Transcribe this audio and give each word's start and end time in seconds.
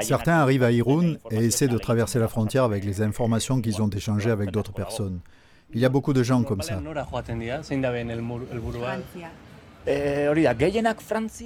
Certains 0.00 0.38
arrivent 0.38 0.62
à 0.62 0.72
Irun 0.72 1.14
et 1.30 1.36
essaient 1.36 1.68
de 1.68 1.78
traverser 1.78 2.18
la 2.18 2.28
frontière 2.28 2.64
avec 2.64 2.84
les 2.84 3.02
informations 3.02 3.60
qu'ils 3.60 3.80
ont 3.80 3.90
échangées 3.90 4.30
avec 4.30 4.50
d'autres 4.50 4.72
personnes. 4.72 5.20
Il 5.74 5.80
y 5.80 5.84
a 5.84 5.88
beaucoup 5.88 6.12
de 6.12 6.22
gens 6.22 6.42
comme 6.42 6.62
ça. 6.62 6.80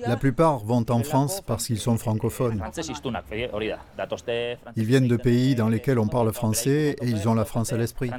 La 0.07 0.17
plupart 0.17 0.59
vont 0.59 0.85
en 0.89 1.03
France 1.03 1.41
parce 1.41 1.67
qu'ils 1.67 1.79
sont 1.79 1.97
francophones. 1.97 2.63
Ils 4.77 4.85
viennent 4.85 5.09
de 5.09 5.17
pays 5.17 5.55
dans 5.55 5.69
lesquels 5.69 5.99
on 5.99 6.09
parle 6.09 6.33
français 6.33 6.97
et 7.01 7.07
ils 7.07 7.29
ont 7.29 7.35
la 7.35 7.45
France 7.45 7.73
à 7.73 7.77
l'esprit. 7.77 8.11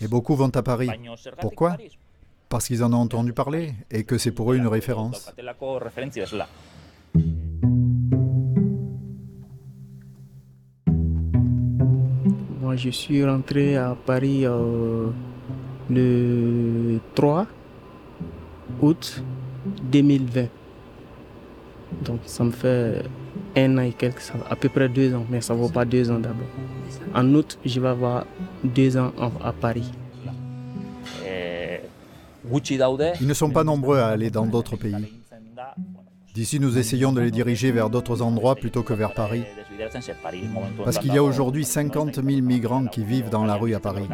Et 0.00 0.08
beaucoup 0.08 0.36
vont 0.36 0.50
à 0.54 0.62
Paris. 0.62 0.90
Pourquoi? 1.40 1.76
Parce 2.48 2.66
qu'ils 2.66 2.84
en 2.84 2.92
ont 2.92 2.98
entendu 2.98 3.32
parler 3.32 3.72
et 3.90 4.04
que 4.04 4.18
c'est 4.18 4.32
pour 4.32 4.52
eux 4.52 4.56
une 4.56 4.66
référence. 4.66 5.32
Moi, 12.72 12.78
je 12.78 12.88
suis 12.88 13.22
rentré 13.22 13.76
à 13.76 13.94
Paris 14.06 14.46
euh, 14.46 15.08
le 15.90 17.00
3 17.14 17.46
août 18.80 19.22
2020. 19.92 20.46
Donc, 22.02 22.20
ça 22.24 22.44
me 22.44 22.50
fait 22.50 23.02
un 23.54 23.76
an 23.76 23.82
et 23.82 23.92
quelques, 23.92 24.22
à 24.48 24.56
peu 24.56 24.70
près 24.70 24.88
deux 24.88 25.14
ans, 25.14 25.26
mais 25.28 25.42
ça 25.42 25.52
ne 25.52 25.58
vaut 25.58 25.68
pas 25.68 25.84
deux 25.84 26.10
ans 26.10 26.18
d'abord. 26.18 26.48
En 27.14 27.34
août, 27.34 27.58
je 27.62 27.78
vais 27.78 27.88
avoir 27.88 28.24
deux 28.64 28.96
ans 28.96 29.12
à 29.44 29.52
Paris. 29.52 29.92
Ils 33.20 33.26
ne 33.26 33.34
sont 33.34 33.50
pas 33.50 33.64
nombreux 33.64 33.98
à 33.98 34.06
aller 34.06 34.30
dans 34.30 34.46
d'autres 34.46 34.76
pays. 34.76 35.12
D'ici, 36.34 36.58
nous 36.58 36.78
essayons 36.78 37.12
de 37.12 37.20
les 37.20 37.30
diriger 37.30 37.70
vers 37.70 37.90
d'autres 37.90 38.22
endroits 38.22 38.56
plutôt 38.56 38.82
que 38.82 38.94
vers 38.94 39.12
Paris. 39.12 39.42
Parce 40.84 40.98
qu'il 40.98 41.14
y 41.14 41.18
a 41.18 41.22
aujourd'hui 41.22 41.64
50 41.64 42.16
000 42.16 42.26
migrants 42.42 42.86
qui 42.86 43.04
vivent 43.04 43.30
dans 43.30 43.44
la 43.44 43.54
rue 43.54 43.74
à 43.74 43.80
Paris. 43.80 44.08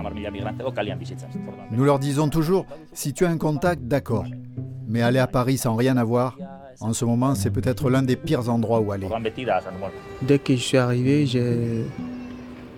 Nous 1.70 1.84
leur 1.84 1.98
disons 1.98 2.28
toujours, 2.28 2.66
si 2.92 3.12
tu 3.12 3.24
as 3.24 3.30
un 3.30 3.38
contact, 3.38 3.82
d'accord. 3.82 4.24
Mais 4.86 5.02
aller 5.02 5.18
à 5.18 5.26
Paris 5.26 5.58
sans 5.58 5.76
rien 5.76 5.96
avoir, 5.96 6.36
en 6.80 6.92
ce 6.92 7.04
moment, 7.04 7.34
c'est 7.34 7.50
peut-être 7.50 7.90
l'un 7.90 8.02
des 8.02 8.16
pires 8.16 8.48
endroits 8.48 8.80
où 8.80 8.92
aller. 8.92 9.08
Dès 10.22 10.38
que 10.38 10.54
je 10.54 10.60
suis 10.60 10.78
arrivé, 10.78 11.26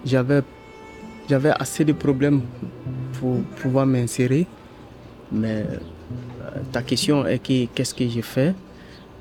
j'avais, 0.04 0.42
j'avais 1.28 1.50
assez 1.50 1.84
de 1.84 1.92
problèmes 1.92 2.42
pour 3.18 3.40
pouvoir 3.60 3.86
m'insérer. 3.86 4.46
Mais 5.30 5.64
euh, 5.68 6.58
ta 6.72 6.82
question 6.82 7.26
est 7.26 7.38
qu'est-ce 7.38 7.94
que 7.94 8.08
j'ai 8.08 8.22
fait? 8.22 8.54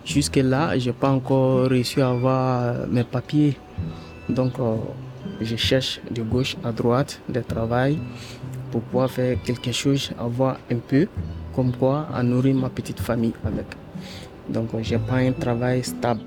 Jusque-là, 0.09 0.75
je 0.79 0.87
n'ai 0.87 0.93
pas 0.93 1.11
encore 1.11 1.67
réussi 1.67 2.01
à 2.01 2.09
avoir 2.09 2.87
mes 2.87 3.03
papiers. 3.03 3.55
Donc, 4.27 4.59
euh, 4.59 4.77
je 5.39 5.55
cherche 5.55 6.01
de 6.09 6.23
gauche 6.23 6.55
à 6.63 6.71
droite 6.71 7.21
des 7.29 7.43
travail 7.43 7.99
pour 8.71 8.81
pouvoir 8.81 9.11
faire 9.11 9.37
quelque 9.43 9.71
chose, 9.71 10.09
avoir 10.17 10.57
un 10.71 10.77
peu, 10.77 11.07
comme 11.55 11.71
quoi, 11.75 12.07
à 12.11 12.23
nourrir 12.23 12.55
ma 12.55 12.69
petite 12.69 12.99
famille 12.99 13.33
avec. 13.45 13.67
Donc, 14.49 14.69
je 14.81 14.95
n'ai 14.95 14.99
pas 14.99 15.17
un 15.17 15.31
travail 15.31 15.83
stable. 15.83 16.21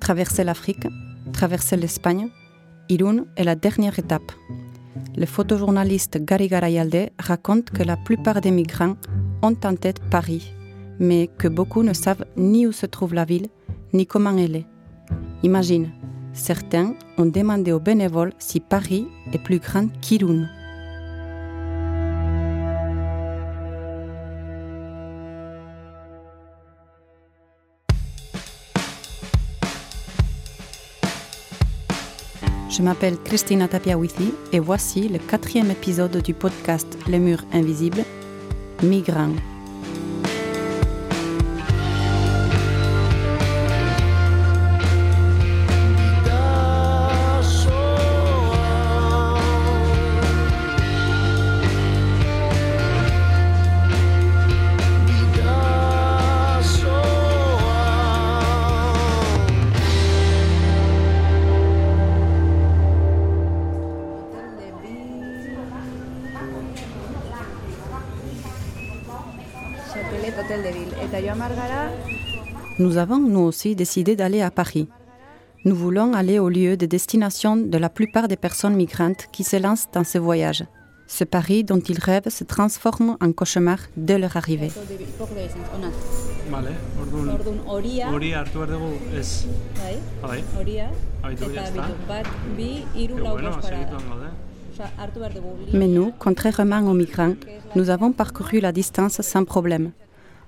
Traverser 0.00 0.44
l'Afrique, 0.44 0.86
traverser 1.34 1.76
l'Espagne, 1.76 2.30
Irun 2.88 3.26
est 3.36 3.44
la 3.44 3.56
dernière 3.56 3.98
étape 3.98 4.32
le 5.16 5.26
photojournaliste 5.26 6.18
Gary 6.22 6.48
Garayalde 6.48 7.10
raconte 7.18 7.70
que 7.70 7.82
la 7.82 7.96
plupart 7.96 8.40
des 8.40 8.50
migrants 8.50 8.96
ont 9.42 9.56
en 9.64 9.74
tête 9.74 10.00
Paris, 10.10 10.52
mais 10.98 11.28
que 11.38 11.48
beaucoup 11.48 11.82
ne 11.82 11.94
savent 11.94 12.26
ni 12.36 12.66
où 12.66 12.72
se 12.72 12.86
trouve 12.86 13.14
la 13.14 13.24
ville, 13.24 13.48
ni 13.92 14.06
comment 14.06 14.36
elle 14.36 14.56
est. 14.56 14.66
Imagine, 15.42 15.90
certains 16.32 16.94
ont 17.16 17.26
demandé 17.26 17.72
aux 17.72 17.80
bénévoles 17.80 18.34
si 18.38 18.60
Paris 18.60 19.06
est 19.32 19.42
plus 19.42 19.58
grand 19.58 19.88
qu'Irun. 20.00 20.46
Je 32.76 32.82
m'appelle 32.82 33.16
Christina 33.24 33.68
Tapiawithi 33.68 34.34
et 34.52 34.58
voici 34.58 35.08
le 35.08 35.18
quatrième 35.18 35.70
épisode 35.70 36.20
du 36.20 36.34
podcast 36.34 36.86
Les 37.08 37.18
murs 37.18 37.44
invisibles, 37.54 38.04
Migrants. 38.82 39.55
Nous 72.78 72.98
avons, 72.98 73.18
nous 73.18 73.40
aussi, 73.40 73.74
décidé 73.74 74.16
d'aller 74.16 74.42
à 74.42 74.50
Paris. 74.50 74.86
Nous 75.64 75.74
voulons 75.74 76.12
aller 76.12 76.38
au 76.38 76.50
lieu 76.50 76.76
de 76.76 76.84
destination 76.84 77.56
de 77.56 77.78
la 77.78 77.88
plupart 77.88 78.28
des 78.28 78.36
personnes 78.36 78.76
migrantes 78.76 79.26
qui 79.32 79.44
se 79.44 79.56
lancent 79.56 79.88
dans 79.92 80.04
ce 80.04 80.18
voyage. 80.18 80.64
Ce 81.06 81.24
Paris 81.24 81.64
dont 81.64 81.78
ils 81.80 81.98
rêvent 81.98 82.28
se 82.28 82.44
transforme 82.44 83.16
en 83.22 83.32
cauchemar 83.32 83.78
dès 83.96 84.18
leur 84.18 84.36
arrivée. 84.36 84.70
Mais 95.72 95.88
nous, 95.88 96.12
contrairement 96.18 96.80
aux 96.80 96.94
migrants, 96.94 97.34
nous 97.74 97.88
avons 97.88 98.12
parcouru 98.12 98.60
la 98.60 98.72
distance 98.72 99.22
sans 99.22 99.44
problème. 99.44 99.92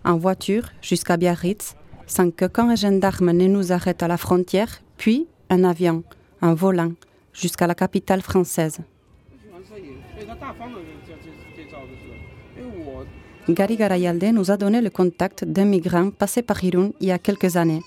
En 0.04 0.18
voiture 0.18 0.64
jusqu'à 0.82 1.16
Biarritz, 1.16 1.74
sans 2.08 2.30
qu'aucun 2.30 2.74
gendarme 2.74 3.30
ne 3.32 3.46
nous 3.46 3.70
arrête 3.70 4.02
à 4.02 4.08
la 4.08 4.16
frontière, 4.16 4.80
puis 4.96 5.28
un 5.50 5.62
avion, 5.62 6.02
un 6.42 6.54
volant, 6.54 6.92
jusqu'à 7.32 7.66
la 7.66 7.74
capitale 7.74 8.22
française. 8.22 8.80
Gary 13.48 13.76
Garayalde 13.76 14.24
nous 14.34 14.50
a 14.50 14.56
donné 14.56 14.80
le 14.80 14.90
contact 14.90 15.44
d'un 15.44 15.64
migrant 15.64 16.10
passé 16.10 16.42
par 16.42 16.62
Irun 16.64 16.90
il 17.00 17.08
y 17.08 17.12
a 17.12 17.18
quelques 17.18 17.56
années. 17.56 17.82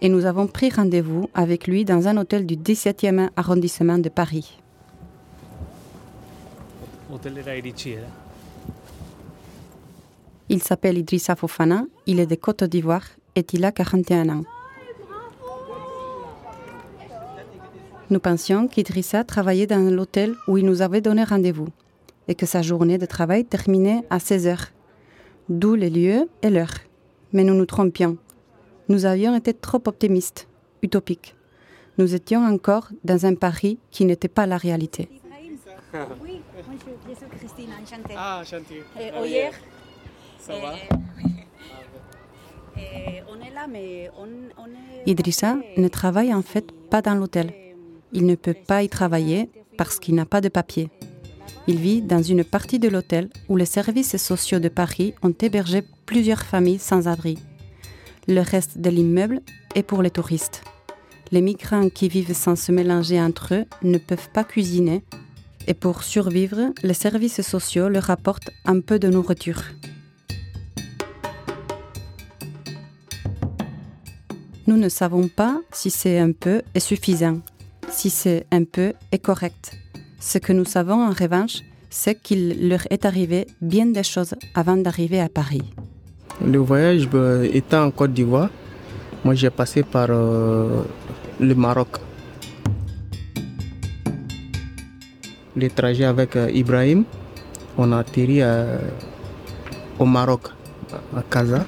Et 0.00 0.08
nous 0.08 0.26
avons 0.26 0.46
pris 0.46 0.70
rendez-vous 0.70 1.30
avec 1.34 1.66
lui 1.66 1.84
dans 1.84 2.06
un 2.06 2.16
hôtel 2.16 2.46
du 2.46 2.56
17e 2.56 3.30
arrondissement 3.36 3.98
de 3.98 4.08
Paris. 4.08 4.58
Il 10.48 10.62
s'appelle 10.62 10.98
Idrissa 10.98 11.36
Fofana, 11.36 11.86
il 12.06 12.20
est 12.20 12.26
de 12.26 12.34
Côte 12.34 12.64
d'Ivoire 12.64 13.06
et 13.36 13.44
il 13.52 13.64
a 13.64 13.72
41 13.72 14.28
ans. 14.28 14.44
Nous 18.10 18.20
pensions 18.20 18.68
qu'Idrissa 18.68 19.24
travaillait 19.24 19.66
dans 19.66 19.90
l'hôtel 19.90 20.34
où 20.46 20.58
il 20.58 20.66
nous 20.66 20.82
avait 20.82 21.00
donné 21.00 21.24
rendez-vous 21.24 21.68
et 22.28 22.34
que 22.34 22.46
sa 22.46 22.62
journée 22.62 22.98
de 22.98 23.06
travail 23.06 23.44
terminait 23.44 24.04
à 24.10 24.18
16 24.18 24.46
heures, 24.46 24.66
d'où 25.48 25.74
les 25.74 25.90
lieux 25.90 26.28
et 26.42 26.50
l'heure. 26.50 26.74
Mais 27.32 27.44
nous 27.44 27.54
nous 27.54 27.66
trompions. 27.66 28.18
Nous 28.88 29.06
avions 29.06 29.34
été 29.34 29.54
trop 29.54 29.82
optimistes, 29.86 30.48
utopiques. 30.82 31.34
Nous 31.96 32.14
étions 32.14 32.44
encore 32.44 32.88
dans 33.04 33.24
un 33.24 33.34
Paris 33.34 33.78
qui 33.90 34.04
n'était 34.04 34.28
pas 34.28 34.46
la 34.46 34.58
réalité. 34.58 35.08
Oui, 36.22 36.40
je 36.56 37.14
suis 37.14 37.26
Christine, 37.38 37.70
enchantée. 37.82 38.14
Ah, 38.16 38.40
enchantée. 38.42 38.82
hier, 39.24 39.52
Ça 40.38 40.52
va 40.58 40.74
Idrissa 45.06 45.56
ne 45.76 45.88
travaille 45.88 46.34
en 46.34 46.42
fait 46.42 46.70
pas 46.90 47.02
dans 47.02 47.14
l'hôtel. 47.14 47.52
Il 48.12 48.26
ne 48.26 48.34
peut 48.34 48.54
pas 48.54 48.82
y 48.82 48.88
travailler 48.88 49.50
parce 49.76 49.98
qu'il 49.98 50.14
n'a 50.14 50.26
pas 50.26 50.40
de 50.40 50.48
papier. 50.48 50.88
Il 51.66 51.78
vit 51.78 52.02
dans 52.02 52.22
une 52.22 52.44
partie 52.44 52.78
de 52.78 52.88
l'hôtel 52.88 53.30
où 53.48 53.56
les 53.56 53.66
services 53.66 54.16
sociaux 54.16 54.60
de 54.60 54.68
Paris 54.68 55.14
ont 55.22 55.34
hébergé 55.40 55.82
plusieurs 56.06 56.42
familles 56.42 56.78
sans 56.78 57.08
abri. 57.08 57.38
Le 58.28 58.40
reste 58.40 58.78
de 58.78 58.90
l'immeuble 58.90 59.40
est 59.74 59.82
pour 59.82 60.02
les 60.02 60.10
touristes. 60.10 60.62
Les 61.32 61.40
migrants 61.40 61.88
qui 61.88 62.08
vivent 62.08 62.34
sans 62.34 62.56
se 62.56 62.70
mélanger 62.70 63.20
entre 63.20 63.54
eux 63.54 63.64
ne 63.82 63.98
peuvent 63.98 64.30
pas 64.30 64.44
cuisiner 64.44 65.02
et 65.66 65.74
pour 65.74 66.02
survivre, 66.02 66.72
les 66.82 66.94
services 66.94 67.40
sociaux 67.40 67.88
leur 67.88 68.10
apportent 68.10 68.50
un 68.66 68.80
peu 68.80 68.98
de 68.98 69.08
nourriture. 69.08 69.62
Nous 74.66 74.78
ne 74.78 74.88
savons 74.88 75.28
pas 75.28 75.60
si 75.72 75.90
c'est 75.90 76.18
un 76.18 76.32
peu 76.32 76.62
est 76.74 76.80
suffisant, 76.80 77.40
si 77.90 78.08
c'est 78.08 78.46
un 78.50 78.64
peu 78.64 78.94
est 79.12 79.18
correct. 79.18 79.76
Ce 80.18 80.38
que 80.38 80.54
nous 80.54 80.64
savons 80.64 81.06
en 81.06 81.10
revanche, 81.10 81.58
c'est 81.90 82.14
qu'il 82.14 82.66
leur 82.70 82.80
est 82.88 83.04
arrivé 83.04 83.46
bien 83.60 83.84
des 83.84 84.02
choses 84.02 84.34
avant 84.54 84.78
d'arriver 84.78 85.20
à 85.20 85.28
Paris. 85.28 85.60
Le 86.42 86.56
voyage 86.56 87.06
bah, 87.10 87.44
étant 87.44 87.84
en 87.84 87.90
Côte 87.90 88.14
d'Ivoire, 88.14 88.48
moi 89.22 89.34
j'ai 89.34 89.50
passé 89.50 89.82
par 89.82 90.06
euh, 90.08 90.82
le 91.38 91.54
Maroc. 91.54 91.98
Le 95.56 95.68
trajet 95.68 96.04
avec 96.04 96.36
euh, 96.36 96.50
Ibrahim, 96.50 97.04
on 97.76 97.92
a 97.92 97.98
atterri 97.98 98.40
au 99.98 100.06
Maroc, 100.06 100.48
à 101.14 101.22
Casa. 101.22 101.66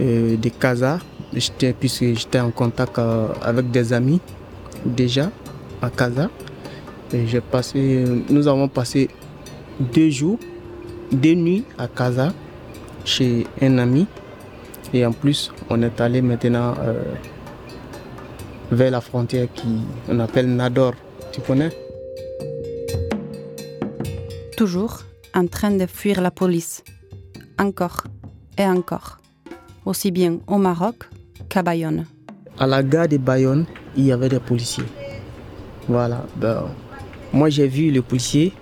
Et 0.00 0.38
de 0.38 0.48
Casa, 0.48 0.98
puisque 1.32 2.14
j'étais 2.14 2.40
en 2.40 2.50
contact 2.50 2.98
euh, 2.98 3.28
avec 3.42 3.70
des 3.70 3.92
amis 3.92 4.20
déjà 4.84 5.30
à 5.80 5.90
Casa. 5.90 6.30
Nous 8.30 8.48
avons 8.48 8.68
passé 8.68 9.08
deux 9.78 10.10
jours, 10.10 10.38
deux 11.10 11.34
nuits 11.34 11.64
à 11.78 11.88
Casa 11.88 12.32
chez 13.04 13.46
un 13.60 13.78
ami. 13.78 14.06
Et 14.94 15.04
en 15.06 15.12
plus, 15.12 15.50
on 15.70 15.82
est 15.82 16.00
allé 16.00 16.20
maintenant 16.22 16.74
euh, 16.80 17.02
vers 18.70 18.90
la 18.90 19.00
frontière 19.00 19.48
qu'on 20.06 20.20
appelle 20.20 20.54
Nador. 20.54 20.94
Tu 21.32 21.40
connais? 21.40 21.70
Toujours 24.56 25.00
en 25.34 25.46
train 25.46 25.70
de 25.70 25.86
fuir 25.86 26.20
la 26.20 26.30
police. 26.30 26.82
Encore 27.58 28.04
et 28.58 28.66
encore. 28.66 29.18
Aussi 29.84 30.10
bien 30.10 30.38
au 30.46 30.58
Maroc 30.58 31.08
qu'à 31.48 31.62
Bayonne. 31.62 32.06
À 32.58 32.66
la 32.66 32.82
gare 32.82 33.08
de 33.08 33.16
Bayonne, 33.16 33.66
il 33.96 34.06
y 34.06 34.12
avait 34.12 34.28
des 34.28 34.40
policiers. 34.40 34.84
Voilà. 35.88 36.24
Ben, 36.36 36.64
moi, 37.32 37.48
j'ai 37.48 37.66
vu 37.66 37.90
le 37.90 38.02
policier 38.02 38.52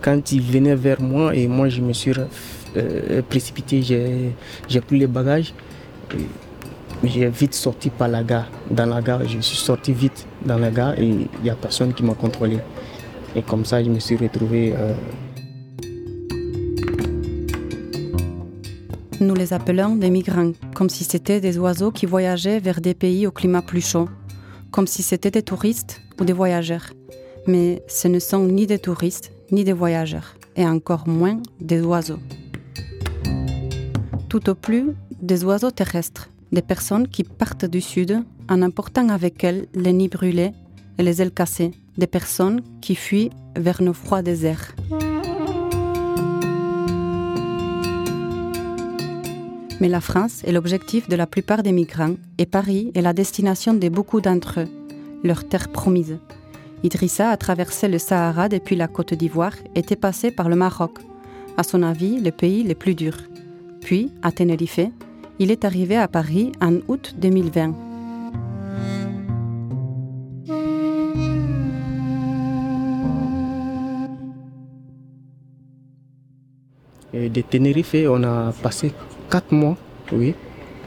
quand 0.00 0.32
il 0.32 0.42
venait 0.42 0.74
vers 0.74 1.00
moi 1.00 1.34
et 1.34 1.48
moi, 1.48 1.68
je 1.68 1.80
me 1.80 1.92
suis 1.92 2.12
euh, 2.76 3.22
précipité. 3.22 3.82
J'ai 3.82 4.80
pris 4.80 4.98
les 4.98 5.06
bagages. 5.06 5.54
J'ai 7.02 7.28
vite 7.28 7.54
sorti 7.54 7.90
par 7.90 8.08
la 8.08 8.22
gare. 8.22 8.48
Dans 8.70 8.86
la 8.86 9.00
gare, 9.00 9.26
je 9.26 9.40
suis 9.40 9.56
sorti 9.56 9.92
vite 9.92 10.26
dans 10.44 10.58
la 10.58 10.70
gare 10.70 10.98
et 10.98 11.06
il 11.06 11.28
n'y 11.42 11.50
a 11.50 11.54
personne 11.54 11.92
qui 11.92 12.02
m'a 12.02 12.14
contrôlé. 12.14 12.58
Et 13.36 13.42
comme 13.42 13.64
ça, 13.64 13.82
je 13.82 13.90
me 13.90 13.98
suis 13.98 14.16
retrouvé. 14.16 14.74
Euh, 14.76 14.94
Nous 19.20 19.34
les 19.34 19.52
appelons 19.52 19.94
des 19.94 20.10
migrants, 20.10 20.52
comme 20.74 20.90
si 20.90 21.04
c'était 21.04 21.40
des 21.40 21.56
oiseaux 21.58 21.92
qui 21.92 22.04
voyageaient 22.04 22.58
vers 22.58 22.80
des 22.80 22.94
pays 22.94 23.26
au 23.26 23.30
climat 23.30 23.62
plus 23.62 23.80
chaud, 23.80 24.08
comme 24.72 24.88
si 24.88 25.02
c'était 25.02 25.30
des 25.30 25.42
touristes 25.42 26.00
ou 26.20 26.24
des 26.24 26.32
voyageurs. 26.32 26.92
Mais 27.46 27.82
ce 27.86 28.08
ne 28.08 28.18
sont 28.18 28.44
ni 28.46 28.66
des 28.66 28.80
touristes 28.80 29.30
ni 29.52 29.62
des 29.62 29.72
voyageurs, 29.72 30.34
et 30.56 30.66
encore 30.66 31.06
moins 31.06 31.40
des 31.60 31.80
oiseaux. 31.80 32.18
Tout 34.28 34.50
au 34.50 34.54
plus, 34.56 34.90
des 35.22 35.44
oiseaux 35.44 35.70
terrestres, 35.70 36.28
des 36.50 36.62
personnes 36.62 37.06
qui 37.06 37.22
partent 37.22 37.66
du 37.66 37.80
sud 37.80 38.20
en 38.48 38.62
emportant 38.62 39.08
avec 39.10 39.44
elles 39.44 39.66
les 39.74 39.92
nids 39.92 40.08
brûlés 40.08 40.52
et 40.98 41.02
les 41.02 41.22
ailes 41.22 41.30
cassées, 41.30 41.70
des 41.96 42.08
personnes 42.08 42.62
qui 42.80 42.96
fuient 42.96 43.30
vers 43.56 43.80
nos 43.80 43.92
froids 43.92 44.22
déserts. 44.22 44.74
Mais 49.84 49.90
la 49.90 50.00
France 50.00 50.42
est 50.44 50.52
l'objectif 50.52 51.10
de 51.10 51.14
la 51.14 51.26
plupart 51.26 51.62
des 51.62 51.70
migrants 51.70 52.14
et 52.38 52.46
Paris 52.46 52.90
est 52.94 53.02
la 53.02 53.12
destination 53.12 53.74
de 53.74 53.90
beaucoup 53.90 54.22
d'entre 54.22 54.60
eux, 54.60 54.68
leur 55.22 55.46
terre 55.46 55.68
promise. 55.68 56.16
Idrissa 56.82 57.28
a 57.28 57.36
traversé 57.36 57.86
le 57.86 57.98
Sahara 57.98 58.48
depuis 58.48 58.76
la 58.76 58.88
Côte 58.88 59.12
d'Ivoire 59.12 59.52
et 59.74 59.80
était 59.80 59.94
passé 59.94 60.30
par 60.30 60.48
le 60.48 60.56
Maroc, 60.56 60.92
à 61.58 61.64
son 61.64 61.82
avis 61.82 62.18
le 62.18 62.30
pays 62.30 62.62
le 62.62 62.74
plus 62.74 62.94
dur. 62.94 63.14
Puis, 63.82 64.10
à 64.22 64.32
Tenerife, 64.32 64.88
il 65.38 65.50
est 65.50 65.66
arrivé 65.66 65.98
à 65.98 66.08
Paris 66.08 66.52
en 66.62 66.76
août 66.88 67.14
2020. 67.18 67.74
Et 77.12 77.28
de 77.28 77.42
Tenerife, 77.42 77.96
on 78.08 78.24
a 78.24 78.50
passé 78.62 78.94
quatre 79.34 79.52
mois, 79.52 79.76
oui, 80.12 80.32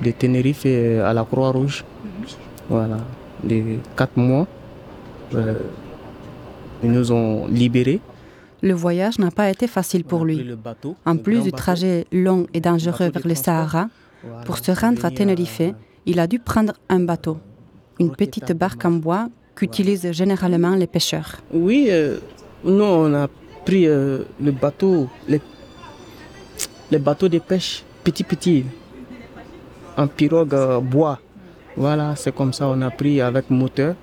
de 0.02 0.12
Tenerife 0.12 0.66
à 1.10 1.12
la 1.14 1.24
Croix-Rouge. 1.26 1.84
Voilà, 2.70 3.00
les 3.44 3.80
quatre 3.98 4.16
mois, 4.16 4.48
euh, 5.36 5.56
ils 6.82 6.92
nous 6.98 7.12
ont 7.12 7.46
libérés. 7.48 8.00
Le 8.62 8.74
voyage 8.74 9.20
n'a 9.20 9.32
pas 9.32 9.50
été 9.50 9.68
facile 9.68 10.06
pour 10.06 10.24
lui. 10.24 10.38
En 11.06 11.18
plus 11.18 11.42
du 11.48 11.52
trajet 11.52 12.06
long 12.14 12.48
et 12.54 12.62
dangereux 12.62 13.10
vers 13.16 13.28
le 13.28 13.36
Sahara, 13.36 13.90
pour 14.46 14.58
se 14.60 14.72
rendre 14.72 15.04
à 15.04 15.12
Tenerife, 15.12 15.70
il 16.06 16.18
a 16.22 16.26
dû 16.26 16.40
prendre 16.40 16.74
un 16.88 17.02
bateau, 17.02 17.38
une 18.00 18.14
petite 18.16 18.54
barque 18.54 18.86
en 18.86 18.92
bois 18.92 19.28
qu'utilisent 19.58 20.12
généralement 20.14 20.76
les 20.82 20.88
pêcheurs. 20.88 21.32
Oui, 21.54 21.88
euh, 21.90 22.20
nous 22.64 22.92
on 23.04 23.14
a 23.14 23.28
pris 23.66 23.86
euh, 23.88 24.20
le 24.42 24.52
bateau, 24.52 25.10
les, 25.28 25.42
les 26.92 27.00
bateaux 27.00 27.28
de 27.28 27.40
pêche 27.40 27.84
petit 28.07 28.24
petit, 28.24 28.63
en 29.98 30.07
pirogue 30.07 30.54
euh, 30.54 30.80
bois. 30.80 31.19
Voilà, 31.75 32.15
c'est 32.15 32.33
comme 32.33 32.54
ça 32.54 32.69
on 32.69 32.81
a 32.81 32.89
pris 32.89 33.19
avec 33.19 33.50
moteur. 33.50 33.95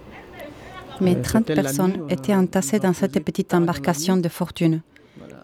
Mais 1.00 1.14
30 1.14 1.48
euh, 1.48 1.54
personnes 1.54 1.96
étaient 2.10 2.34
entassées 2.34 2.78
dans 2.78 2.92
cette 2.92 3.18
petite 3.24 3.54
embarcation 3.54 4.18
de 4.18 4.28
fortune. 4.28 4.82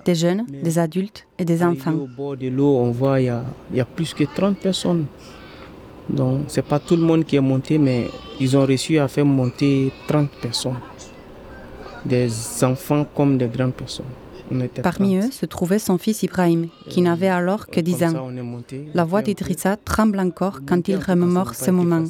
Des 0.04 0.14
jeunes, 0.14 0.44
des 0.46 0.78
adultes 0.78 1.26
et 1.38 1.44
des 1.46 1.62
enfants. 1.62 1.94
Au 1.94 2.06
bord 2.06 2.36
de 2.36 2.48
l'eau, 2.48 2.76
on 2.76 2.90
voit 2.90 3.20
il 3.20 3.32
y, 3.72 3.76
y 3.76 3.80
a, 3.80 3.84
plus 3.86 4.12
que 4.12 4.24
30 4.24 4.58
personnes. 4.58 5.06
Donc, 6.10 6.42
c'est 6.48 6.64
pas 6.64 6.78
tout 6.78 6.96
le 6.96 7.02
monde 7.02 7.24
qui 7.24 7.36
est 7.36 7.46
monté, 7.52 7.78
mais 7.78 8.08
ils 8.38 8.56
ont 8.58 8.66
réussi 8.66 8.98
à 8.98 9.08
faire 9.08 9.24
monter 9.24 9.90
30 10.06 10.28
personnes. 10.42 10.80
Des 12.04 12.28
enfants 12.62 13.06
comme 13.16 13.38
des 13.38 13.48
grandes 13.48 13.74
personnes. 13.74 14.12
Parmi 14.82 15.16
eux 15.16 15.30
se 15.30 15.46
trouvait 15.46 15.78
son 15.78 15.98
fils 15.98 16.22
Ibrahim, 16.22 16.68
qui 16.88 17.02
n'avait 17.02 17.28
alors 17.28 17.66
que 17.66 17.80
10 17.80 18.04
ans. 18.04 18.30
La 18.94 19.04
voix 19.04 19.22
d'Idrissa 19.22 19.76
tremble 19.76 20.18
encore 20.18 20.60
quand 20.66 20.88
il 20.88 20.96
remémore 20.96 21.54
ce 21.54 21.70
moment. 21.70 22.04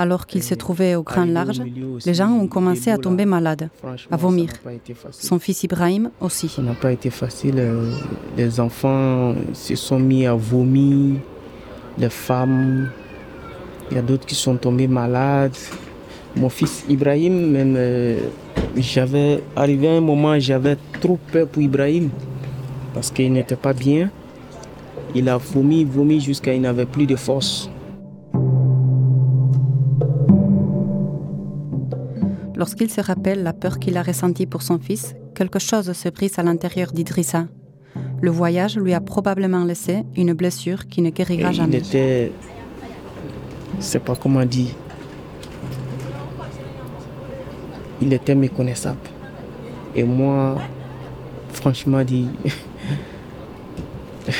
Alors 0.00 0.26
qu'il 0.26 0.44
se 0.44 0.54
trouvait 0.54 0.94
au 0.94 1.02
grand 1.02 1.24
large, 1.24 1.60
les 2.06 2.14
gens 2.14 2.30
ont 2.30 2.46
commencé 2.46 2.90
à 2.90 2.98
tomber 2.98 3.24
malades, 3.24 3.68
à 4.10 4.16
vomir. 4.16 4.50
Son 5.10 5.40
fils 5.40 5.64
Ibrahim 5.64 6.10
aussi. 6.20 6.48
Ça 6.48 6.62
n'a 6.62 6.74
pas 6.74 6.92
été 6.92 7.10
facile. 7.10 7.56
Euh, 7.58 7.92
les 8.36 8.60
enfants 8.60 9.34
se 9.52 9.74
sont 9.74 9.98
mis 9.98 10.24
à 10.24 10.34
vomir, 10.34 11.16
les 11.98 12.10
femmes, 12.10 12.90
il 13.90 13.96
y 13.96 13.98
a 13.98 14.02
d'autres 14.02 14.24
qui 14.26 14.36
sont 14.36 14.56
tombés 14.56 14.86
malades. 14.86 15.56
Mon 16.38 16.48
fils 16.48 16.84
Ibrahim, 16.88 17.50
même, 17.50 17.74
euh, 17.76 18.18
j'avais 18.76 19.42
arrivé 19.56 19.88
à 19.88 19.94
un 19.94 20.00
moment, 20.00 20.38
j'avais 20.38 20.76
trop 21.00 21.18
peur 21.32 21.48
pour 21.48 21.60
Ibrahim 21.60 22.10
parce 22.94 23.10
qu'il 23.10 23.32
n'était 23.32 23.56
pas 23.56 23.72
bien. 23.72 24.10
Il 25.16 25.28
a 25.28 25.36
vomi, 25.36 25.84
vomi 25.84 26.20
jusqu'à 26.20 26.54
il 26.54 26.60
n'avait 26.60 26.86
plus 26.86 27.06
de 27.06 27.16
force. 27.16 27.68
Lorsqu'il 32.54 32.90
se 32.90 33.00
rappelle 33.00 33.42
la 33.42 33.52
peur 33.52 33.80
qu'il 33.80 33.96
a 33.96 34.02
ressentie 34.02 34.46
pour 34.46 34.62
son 34.62 34.78
fils, 34.78 35.16
quelque 35.34 35.58
chose 35.58 35.92
se 35.92 36.08
brise 36.08 36.38
à 36.38 36.44
l'intérieur 36.44 36.92
d'Idrissa. 36.92 37.46
Le 38.20 38.30
voyage 38.30 38.76
lui 38.76 38.94
a 38.94 39.00
probablement 39.00 39.64
laissé 39.64 40.04
une 40.16 40.34
blessure 40.34 40.86
qui 40.86 41.02
ne 41.02 41.10
guérira 41.10 41.50
jamais. 41.52 41.78
Il 41.78 41.86
était, 41.86 42.32
c'est 43.80 44.02
pas 44.02 44.16
comment 44.16 44.44
dire, 44.44 44.74
il 48.00 48.12
était 48.12 48.34
méconnaissable. 48.34 48.98
Et 49.94 50.02
moi, 50.04 50.56
franchement 51.52 52.02
dit, 52.04 52.28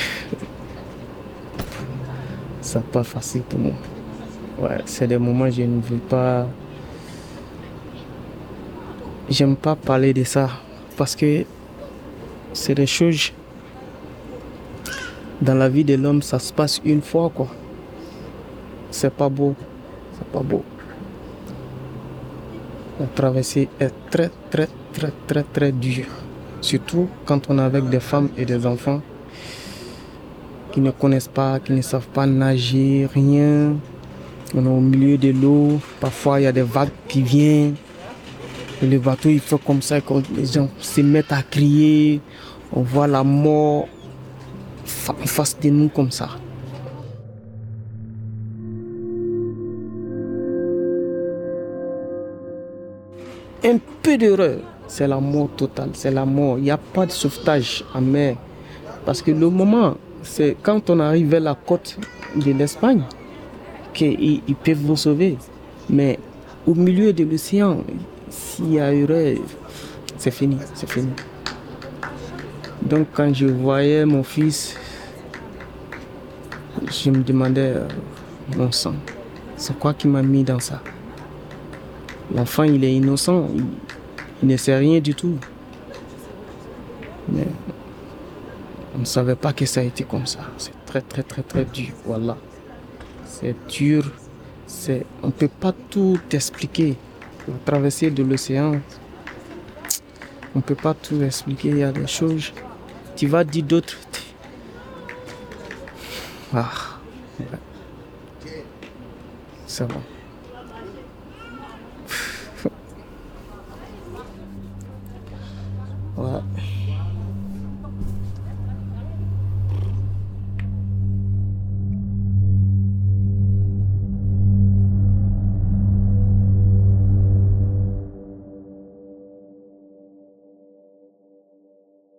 c'est 2.60 2.84
pas 2.84 3.02
facile 3.02 3.42
pour 3.42 3.58
moi. 3.58 3.72
Ouais, 4.58 4.78
c'est 4.86 5.06
des 5.06 5.18
moments 5.18 5.46
où 5.46 5.50
je 5.50 5.62
ne 5.62 5.80
veux 5.80 5.98
pas. 5.98 6.46
J'aime 9.30 9.56
pas 9.56 9.76
parler 9.76 10.12
de 10.14 10.24
ça 10.24 10.48
parce 10.96 11.14
que 11.14 11.44
c'est 12.52 12.74
des 12.74 12.86
choses. 12.86 13.32
Dans 15.40 15.54
la 15.54 15.68
vie 15.68 15.84
de 15.84 15.94
l'homme, 15.94 16.20
ça 16.20 16.40
se 16.40 16.52
passe 16.52 16.80
une 16.84 17.00
fois, 17.00 17.30
quoi. 17.32 17.46
C'est 18.90 19.12
pas 19.12 19.28
beau. 19.28 19.54
C'est 20.18 20.26
pas 20.32 20.40
beau. 20.40 20.64
La 23.00 23.06
traversée 23.06 23.68
est 23.78 23.92
très, 24.10 24.30
très, 24.50 24.68
très, 24.92 25.12
très, 25.26 25.44
très 25.44 25.72
dure. 25.72 26.06
Surtout 26.60 27.08
quand 27.24 27.48
on 27.48 27.58
est 27.58 27.62
avec 27.62 27.88
des 27.88 28.00
femmes 28.00 28.28
et 28.36 28.44
des 28.44 28.66
enfants 28.66 29.00
qui 30.72 30.80
ne 30.80 30.90
connaissent 30.90 31.28
pas, 31.28 31.60
qui 31.60 31.72
ne 31.72 31.82
savent 31.82 32.08
pas 32.08 32.26
nager, 32.26 33.08
rien. 33.14 33.76
On 34.54 34.64
est 34.64 34.68
au 34.68 34.80
milieu 34.80 35.16
de 35.16 35.30
l'eau. 35.30 35.80
Parfois, 36.00 36.40
il 36.40 36.44
y 36.44 36.46
a 36.46 36.52
des 36.52 36.62
vagues 36.62 36.90
qui 37.06 37.22
viennent. 37.22 37.76
Et 38.82 38.86
le 38.86 38.98
bateau, 38.98 39.28
il 39.28 39.40
fait 39.40 39.60
comme 39.64 39.82
ça. 39.82 40.00
Quand 40.00 40.22
les 40.34 40.46
gens 40.46 40.68
se 40.78 41.00
mettent 41.00 41.32
à 41.32 41.42
crier. 41.42 42.20
On 42.72 42.82
voit 42.82 43.06
la 43.06 43.22
mort 43.22 43.88
en 45.08 45.26
face 45.26 45.58
de 45.60 45.70
nous 45.70 45.88
comme 45.88 46.10
ça. 46.10 46.28
Un 53.64 53.78
peu 54.02 54.16
d'erreur, 54.16 54.60
c'est 54.86 55.08
la 55.08 55.18
mort 55.18 55.48
totale, 55.56 55.90
c'est 55.94 56.12
la 56.12 56.24
mort. 56.24 56.58
Il 56.58 56.64
n'y 56.64 56.70
a 56.70 56.76
pas 56.76 57.06
de 57.06 57.10
sauvetage 57.10 57.84
en 57.92 58.00
mer. 58.00 58.36
Parce 59.04 59.20
que 59.20 59.32
le 59.32 59.50
moment, 59.50 59.96
c'est 60.22 60.56
quand 60.62 60.90
on 60.90 61.00
arrive 61.00 61.28
vers 61.28 61.40
la 61.40 61.54
côte 61.54 61.98
de 62.36 62.52
l'Espagne 62.52 63.02
qu'ils 63.92 64.42
peuvent 64.62 64.78
vous 64.78 64.96
sauver. 64.96 65.36
Mais 65.90 66.18
au 66.66 66.74
milieu 66.74 67.12
de 67.12 67.24
l'océan, 67.24 67.82
s'il 68.30 68.74
y 68.74 68.80
a 68.80 68.92
erreur, 68.92 69.36
c'est 70.18 70.30
fini, 70.30 70.58
c'est 70.74 70.88
fini. 70.88 71.08
Donc 72.82 73.08
quand 73.12 73.34
je 73.34 73.46
voyais 73.46 74.04
mon 74.04 74.22
fils, 74.22 74.76
je 76.86 77.10
me 77.10 77.22
demandais, 77.22 77.72
euh, 77.74 77.88
mon 78.56 78.70
sang, 78.70 78.94
c'est 79.56 79.76
quoi 79.78 79.94
qui 79.94 80.06
m'a 80.06 80.22
mis 80.22 80.44
dans 80.44 80.60
ça? 80.60 80.80
L'enfant, 82.34 82.64
il 82.64 82.84
est 82.84 82.92
innocent, 82.92 83.48
il, 84.42 84.48
ne 84.48 84.56
sait 84.56 84.76
rien 84.76 85.00
du 85.00 85.14
tout. 85.14 85.38
Mais 87.28 87.46
on 88.94 88.98
ne 88.98 89.04
savait 89.04 89.36
pas 89.36 89.52
que 89.52 89.64
ça 89.66 89.80
a 89.80 89.84
été 89.84 90.04
comme 90.04 90.26
ça. 90.26 90.40
C'est 90.58 90.72
très, 90.84 91.00
très, 91.00 91.22
très, 91.22 91.42
très 91.42 91.64
dur. 91.64 91.92
Voilà. 92.04 92.36
C'est 93.24 93.54
dur. 93.68 94.10
On 95.22 95.28
ne 95.28 95.32
peut 95.32 95.48
pas 95.48 95.72
tout 95.90 96.18
expliquer. 96.30 96.96
La 97.46 97.54
traversée 97.64 98.10
de 98.10 98.22
l'océan, 98.22 98.80
on 100.54 100.58
ne 100.58 100.62
peut 100.62 100.74
pas 100.74 100.92
tout 100.92 101.22
expliquer. 101.22 101.68
Il 101.68 101.78
y 101.78 101.82
a 101.82 101.92
des 101.92 102.06
choses. 102.06 102.52
Tu 103.16 103.26
vas 103.26 103.42
dire 103.44 103.64
d'autres. 103.64 103.96
Ah. 106.54 106.70
C'est 109.66 109.86
bon. 109.86 110.00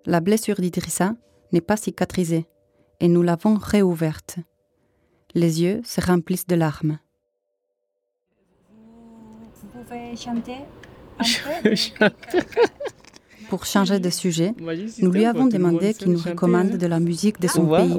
La 0.06 0.22
blessure 0.22 0.56
d'Idrissa 0.56 1.14
n'est 1.52 1.62
pas 1.62 1.76
cicatrisée 1.78 2.48
et 3.00 3.08
nous 3.10 3.22
l'avons 3.22 3.56
réouverte. 3.56 4.38
Les 5.36 5.62
yeux 5.62 5.82
se 5.84 6.00
remplissent 6.02 6.48
de 6.48 6.56
larmes. 6.56 7.00
Vous 9.62 9.68
pouvez 9.68 10.16
chanter 10.16 10.60
Pour 13.50 13.66
changer 13.66 14.00
de 14.00 14.10
sujet, 14.10 14.54
nous 15.02 15.12
lui 15.12 15.26
avons 15.26 15.48
demandé 15.48 15.94
qu'il 15.94 16.12
nous 16.12 16.20
recommande 16.20 16.78
de 16.78 16.88
la 16.88 17.00
musique 17.00 17.40
de 17.40 17.48
son 17.48 17.66
pays. 17.66 17.98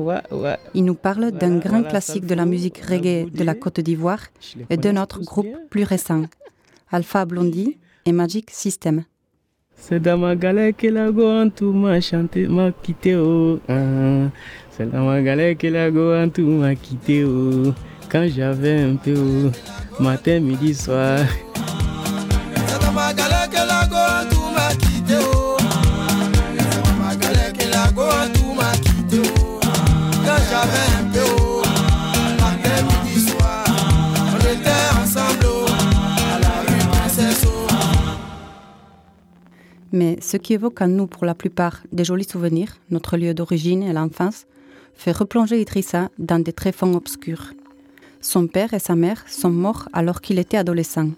Il 0.75 0.85
nous 0.85 0.95
parle 0.95 1.33
d'un 1.33 1.59
grand 1.59 1.83
classique 1.83 2.27
de 2.27 2.35
la 2.35 2.47
musique 2.47 2.79
reggae 2.79 3.27
de 3.31 3.45
la 3.45 3.55
Côte 3.55 3.81
d'Ivoire 3.81 4.23
et 4.71 4.77
d'un 4.77 4.97
autre 5.03 5.21
groupe 5.21 5.49
plus 5.69 5.83
récent, 5.85 6.23
Alpha 6.91 7.25
Blondie 7.25 7.79
et 8.07 8.13
Magic 8.13 8.51
System. 8.51 9.05
C'est 9.77 10.01
dans 10.01 10.19
ma 10.19 10.37
galère 10.37 10.77
que 10.77 10.87
la 10.89 11.11
go 11.11 11.49
tout 11.57 11.73
m'a 11.73 12.01
chanté, 12.01 12.47
m'a 12.47 12.71
quitté 12.71 13.17
oh. 13.17 13.59
C'est 14.71 14.91
dans 14.91 15.07
ma 15.07 15.23
galère 15.23 15.57
que 15.57 15.67
la 15.69 15.91
go 15.91 16.13
tout 16.33 16.47
m'a 16.47 16.75
quitté 16.75 17.25
oh. 17.25 17.73
Quand 18.11 18.27
j'avais 18.29 18.81
un 18.83 18.97
peu 18.97 19.15
oh. 19.17 20.03
Matin, 20.03 20.41
midi, 20.41 20.75
soir. 20.75 21.21
Mais 39.93 40.19
ce 40.21 40.37
qui 40.37 40.55
évoque 40.55 40.81
en 40.83 40.89
nous 40.89 41.07
pour 41.07 41.25
la 41.25 41.35
plupart 41.35 41.83
des 41.93 42.05
jolis 42.05 42.29
souvenirs, 42.29 42.77
notre 42.91 43.17
lieu 43.17 43.35
d'origine 43.35 43.83
et 43.83 43.93
l'enfance, 43.93 44.47
fait 44.95 45.13
replonger 45.13 45.61
Idrissa 45.61 46.11
dans 46.19 46.39
des 46.39 46.53
tréfonds 46.53 46.95
obscurs. 46.95 47.53
Son 48.21 48.47
père 48.47 48.75
et 48.75 48.79
sa 48.79 48.95
mère 48.95 49.25
sont 49.27 49.51
morts 49.51 49.89
alors 49.93 50.21
qu'il 50.21 50.39
était 50.39 50.59
adolescent. 50.59 51.11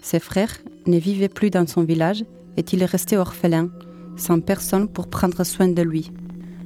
Ses 0.00 0.20
frères 0.20 0.56
ne 0.86 0.98
vivaient 0.98 1.28
plus 1.28 1.50
dans 1.50 1.66
son 1.66 1.82
village 1.82 2.24
et 2.56 2.64
il 2.72 2.82
est 2.82 2.86
resté 2.86 3.16
orphelin, 3.16 3.68
sans 4.16 4.40
personne 4.40 4.88
pour 4.88 5.08
prendre 5.08 5.44
soin 5.44 5.68
de 5.68 5.82
lui. 5.82 6.12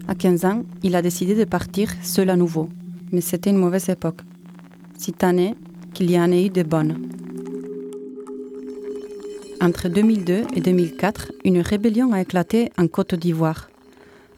À 0.06 0.14
15 0.14 0.44
ans, 0.44 0.62
il 0.82 0.94
a 0.94 1.02
décidé 1.02 1.34
de 1.34 1.44
partir 1.44 1.90
seul 2.02 2.30
à 2.30 2.36
nouveau. 2.36 2.68
Mais 3.12 3.20
c'était 3.20 3.50
une 3.50 3.56
mauvaise 3.56 3.88
époque. 3.88 4.20
Si 4.98 5.12
tant 5.12 5.36
est 5.36 5.54
qu'il 5.94 6.10
y 6.10 6.20
en 6.20 6.30
ait 6.30 6.46
eu 6.46 6.50
de 6.50 6.62
bonnes. 6.62 7.19
Entre 9.62 9.88
2002 9.88 10.44
et 10.54 10.60
2004, 10.60 11.32
une 11.44 11.60
rébellion 11.60 12.12
a 12.14 12.22
éclaté 12.22 12.70
en 12.78 12.88
Côte 12.88 13.14
d'Ivoire. 13.14 13.68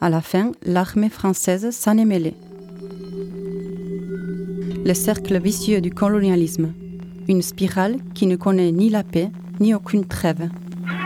À 0.01 0.11
la 0.11 0.21
fin, 0.21 0.51
l'armée 0.65 1.11
française 1.11 1.71
s'en 1.71 1.97
est 1.97 2.05
mêlée. 2.05 2.35
Le 4.85 4.95
cercle 4.95 5.41
vicieux 5.41 5.81
du 5.81 5.93
colonialisme, 5.93 6.73
une 7.29 7.41
spirale 7.43 7.99
qui 8.15 8.27
ne 8.27 8.35
connaît 8.35 8.73
ni 8.73 8.91
la 8.91 9.05
paix 9.05 9.31
ni 9.61 9.75
aucune 9.75 10.07
trêve. 10.07 10.51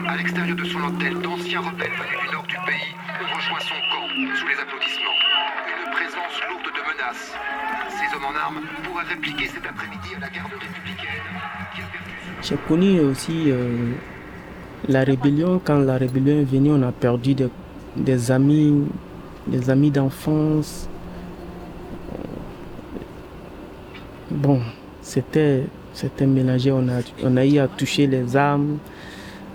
À 0.09 0.17
l'extérieur 0.17 0.57
de 0.57 0.65
son 0.65 0.79
hôtel, 0.79 1.21
d'anciens 1.21 1.61
rebelles 1.61 1.93
venus 1.93 2.21
du 2.25 2.33
nord 2.33 2.47
du 2.49 2.57
pays 2.65 2.97
rejoint 3.21 3.61
son 3.61 3.81
camp 3.93 4.09
sous 4.35 4.49
les 4.49 4.59
applaudissements. 4.59 5.21
Une 5.69 5.93
présence 5.93 6.37
lourde 6.49 6.73
de 6.73 6.83
menaces. 6.89 7.33
Ces 7.91 8.17
hommes 8.17 8.25
en 8.25 8.35
armes 8.35 8.63
pourraient 8.85 9.05
répliquer 9.05 9.49
cet 9.49 9.67
après-midi 9.67 10.17
à 10.17 10.21
la 10.21 10.31
garde 10.31 10.53
républicaine. 10.53 11.27
J'ai 12.49 12.57
connu 12.69 13.01
aussi 13.01 13.51
euh, 13.51 13.95
la 14.89 15.03
rébellion. 15.03 15.61
Quand 15.65 15.79
la 15.81 15.97
rébellion 15.99 16.39
est 16.39 16.45
venue, 16.45 16.71
on 16.71 16.83
a 16.83 16.93
perdu 16.93 17.35
des, 17.97 18.31
amis, 18.31 18.85
des 19.49 19.69
amis 19.69 19.91
d'enfance. 19.91 20.89
Bon, 24.31 24.61
c'était, 25.03 25.65
c'était 25.93 26.27
mélangé. 26.27 26.71
On 26.71 26.89
a, 26.89 27.01
on 27.25 27.37
a 27.37 27.45
eu 27.45 27.59
à 27.59 27.67
toucher 27.67 28.07
les 28.07 28.37
armes, 28.37 28.79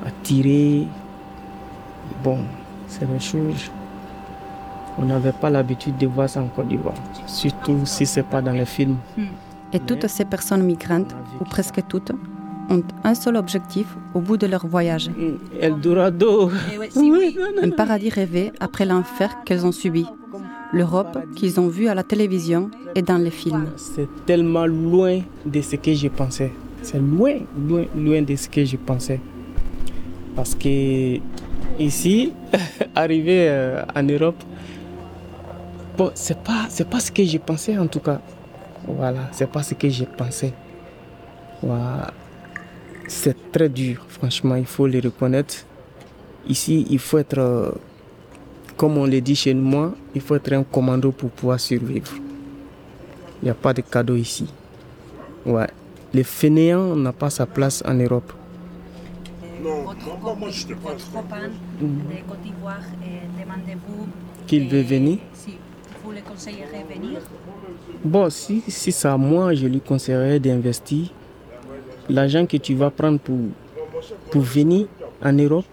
à 0.05 0.12
tirer. 0.24 0.86
Bon, 2.21 2.39
c'est 2.88 3.10
des 3.10 3.19
choses. 3.19 3.71
On 4.98 5.05
n'avait 5.05 5.31
pas 5.31 5.50
l'habitude 5.50 5.98
de 5.98 6.07
voir 6.07 6.29
ça 6.29 6.41
en 6.41 6.48
Côte 6.48 6.67
d'Ivoire, 6.67 6.95
surtout 7.25 7.86
si 7.86 8.05
ce 8.05 8.19
n'est 8.19 8.25
pas 8.25 8.41
dans 8.41 8.51
les 8.51 8.65
films. 8.65 8.98
Et 9.71 9.79
toutes 9.79 10.07
ces 10.07 10.25
personnes 10.25 10.63
migrantes, 10.63 11.15
ou 11.39 11.45
presque 11.45 11.81
toutes, 11.88 12.12
ont 12.71 12.83
un 13.03 13.13
seul 13.15 13.35
objectif 13.35 13.87
au 14.13 14.19
bout 14.19 14.37
de 14.37 14.47
leur 14.47 14.65
voyage. 14.65 15.09
Eldorado. 15.59 16.51
Un 17.61 17.69
paradis 17.69 18.09
rêvé 18.09 18.51
après 18.59 18.85
l'enfer 18.85 19.43
qu'elles 19.45 19.65
ont 19.65 19.71
subi. 19.71 20.05
L'Europe 20.73 21.17
qu'ils 21.35 21.59
ont 21.59 21.67
vue 21.67 21.87
à 21.87 21.95
la 21.95 22.03
télévision 22.03 22.71
et 22.95 23.01
dans 23.01 23.17
les 23.17 23.29
films. 23.29 23.67
C'est 23.75 24.07
tellement 24.25 24.65
loin 24.65 25.19
de 25.45 25.61
ce 25.61 25.75
que 25.75 25.93
je 25.93 26.07
pensais. 26.07 26.51
C'est 26.81 26.99
loin, 26.99 27.35
loin, 27.67 27.85
loin 27.95 28.21
de 28.21 28.35
ce 28.35 28.47
que 28.47 28.63
je 28.63 28.77
pensais. 28.77 29.19
Parce 30.35 30.55
que 30.55 31.17
ici, 31.77 32.31
arrivé 32.95 33.47
euh, 33.49 33.83
en 33.93 34.03
Europe, 34.03 34.41
bon, 35.97 36.11
c'est 36.15 36.39
pas, 36.41 36.65
c'est 36.69 36.89
pas 36.89 37.01
ce 37.01 37.11
que 37.11 37.25
je 37.25 37.37
pensais 37.37 37.77
en 37.77 37.87
tout 37.87 37.99
cas. 37.99 38.21
Voilà, 38.87 39.29
c'est 39.31 39.51
pas 39.51 39.61
ce 39.61 39.73
que 39.73 39.89
je 39.89 40.05
pensais. 40.05 40.53
Voilà. 41.61 42.11
C'est 43.13 43.51
très 43.51 43.68
dur, 43.68 44.06
franchement, 44.08 44.56
il 44.56 44.65
faut 44.65 44.88
le 44.88 45.00
reconnaître. 45.00 45.65
Ici, 46.48 46.88
il 46.89 46.98
faut 46.98 47.18
être, 47.18 47.38
euh, 47.38 47.72
comme 48.77 48.98
on 48.98 49.06
le 49.06 49.20
dit 49.20 49.36
chez 49.36 49.53
moi, 49.53 49.94
il 50.15 50.22
faut 50.22 50.36
être 50.36 50.53
un 50.53 50.63
commando 50.63 51.12
pour 51.12 51.30
pouvoir 51.30 51.60
survivre. 51.60 52.13
Il 53.41 53.46
n'y 53.46 53.51
a 53.51 53.53
pas 53.53 53.74
de 53.74 53.82
cadeau 53.82 54.15
ici. 54.15 54.48
Ouais. 55.46 55.68
Les 56.13 56.24
fainéants 56.24 56.96
n'ont 56.96 57.12
pas 57.12 57.30
sa 57.30 57.46
place 57.46 57.84
en 57.86 57.94
Europe. 57.96 58.32
Non, 59.62 59.84
moi, 59.84 60.36
moi 60.39 60.50
je 60.50 60.68
te 60.68 60.74
copain 60.74 61.50
de 61.82 61.88
Côte 62.27 62.41
d'Ivoire, 62.41 62.82
demandez-vous 63.38 64.08
qu'il 64.48 64.70
veut 64.70 64.84
venir. 64.84 65.20
Si, 65.34 65.58
vous 66.03 66.12
le 66.12 66.18
le 66.18 66.22
conseillerais 66.24 66.86
venir 66.89 67.20
Bon, 68.06 68.30
si, 68.30 68.63
si 68.70 68.91
ça, 68.94 69.18
moi, 69.18 69.53
je 69.53 69.68
lui 69.68 69.82
conseillerais 69.82 70.39
d'investir 70.39 71.10
l'argent 72.12 72.46
que 72.46 72.58
tu 72.58 72.75
vas 72.75 72.89
prendre 72.91 73.20
pour, 73.20 73.38
pour 74.32 74.41
venir 74.41 74.88
en 75.24 75.34
Europe. 75.34 75.65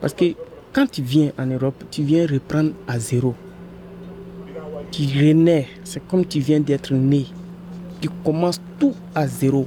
Parce 0.00 0.14
que 0.14 0.34
quand 0.72 0.90
tu 0.90 1.02
viens 1.02 1.32
en 1.38 1.46
Europe, 1.46 1.84
tu 1.90 2.02
viens 2.02 2.26
reprendre 2.26 2.72
à 2.86 2.98
zéro. 2.98 3.34
Tu 4.90 5.04
renais, 5.04 5.68
c'est 5.84 6.06
comme 6.06 6.26
tu 6.26 6.40
viens 6.40 6.60
d'être 6.60 6.92
né. 6.92 7.26
Tu 8.00 8.08
commences 8.24 8.60
tout 8.78 8.94
à 9.14 9.26
zéro. 9.26 9.66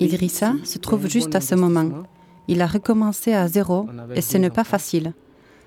Idrissa 0.00 0.52
se 0.64 0.78
trouve 0.78 1.08
juste 1.08 1.34
à 1.34 1.40
ce 1.40 1.54
moment. 1.54 2.04
Il 2.48 2.62
a 2.62 2.66
recommencé 2.66 3.32
à 3.32 3.48
zéro 3.48 3.88
et 4.14 4.20
ce 4.20 4.38
n'est 4.38 4.50
pas 4.50 4.64
facile. 4.64 5.12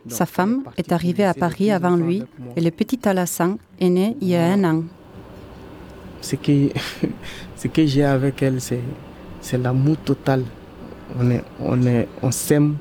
Sa 0.07 0.25
femme 0.25 0.63
est 0.77 0.91
arrivée 0.91 1.25
à 1.25 1.33
Paris 1.33 1.71
avant 1.71 1.95
lui 1.95 2.23
et 2.55 2.61
le 2.61 2.71
petit 2.71 2.99
Alassane 3.07 3.57
est 3.79 3.89
né 3.89 4.15
il 4.21 4.29
y 4.29 4.35
a 4.35 4.45
un 4.45 4.63
an. 4.63 4.83
Ce 6.21 6.35
que, 7.67 7.85
j'ai 7.85 8.03
avec 8.03 8.41
elle, 8.41 8.59
c'est 8.61 9.57
l'amour 9.57 9.97
total. 9.97 10.43
On, 11.59 12.31
s'aime, 12.31 12.75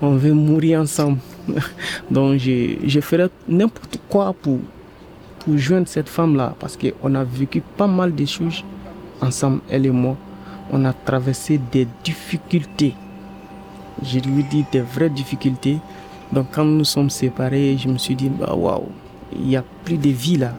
on 0.00 0.12
veut 0.16 0.32
mourir 0.32 0.80
ensemble. 0.80 1.18
Donc 2.10 2.38
je, 2.38 2.76
je 2.84 3.00
ferai 3.00 3.28
n'importe 3.48 4.00
quoi 4.08 4.32
pour, 4.32 4.58
pour 5.40 5.58
joindre 5.58 5.88
cette 5.88 6.08
femme-là 6.08 6.54
parce 6.58 6.76
qu'on 6.76 7.14
a 7.14 7.24
vécu 7.24 7.62
pas 7.76 7.86
mal 7.86 8.14
de 8.14 8.24
choses 8.24 8.64
ensemble, 9.20 9.60
elle 9.68 9.86
et 9.86 9.90
moi. 9.90 10.16
On 10.72 10.84
a 10.84 10.92
traversé 10.92 11.60
des 11.70 11.86
difficultés. 12.02 12.94
Je 14.02 14.18
lui 14.18 14.42
dis 14.44 14.64
des 14.72 14.80
vraies 14.80 15.10
difficultés. 15.10 15.78
Donc 16.32 16.48
quand 16.52 16.64
nous 16.64 16.84
sommes 16.84 17.10
séparés, 17.10 17.76
je 17.78 17.88
me 17.88 17.98
suis 17.98 18.16
dit, 18.16 18.28
bah 18.28 18.54
waouh, 18.54 18.88
il 19.32 19.46
n'y 19.46 19.56
a 19.56 19.64
plus 19.84 19.96
de 19.96 20.10
vie 20.10 20.36
là. 20.36 20.52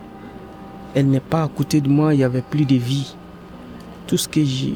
Elle 0.98 1.10
n'est 1.10 1.20
pas 1.20 1.44
à 1.44 1.48
côté 1.48 1.80
de 1.80 1.88
moi, 1.88 2.16
il 2.16 2.18
n'y 2.18 2.24
avait 2.24 2.42
plus 2.42 2.66
de 2.66 2.74
vie. 2.74 3.16
Tout 4.08 4.18
ce 4.18 4.28
que 4.28 4.44
j'ai, 4.44 4.74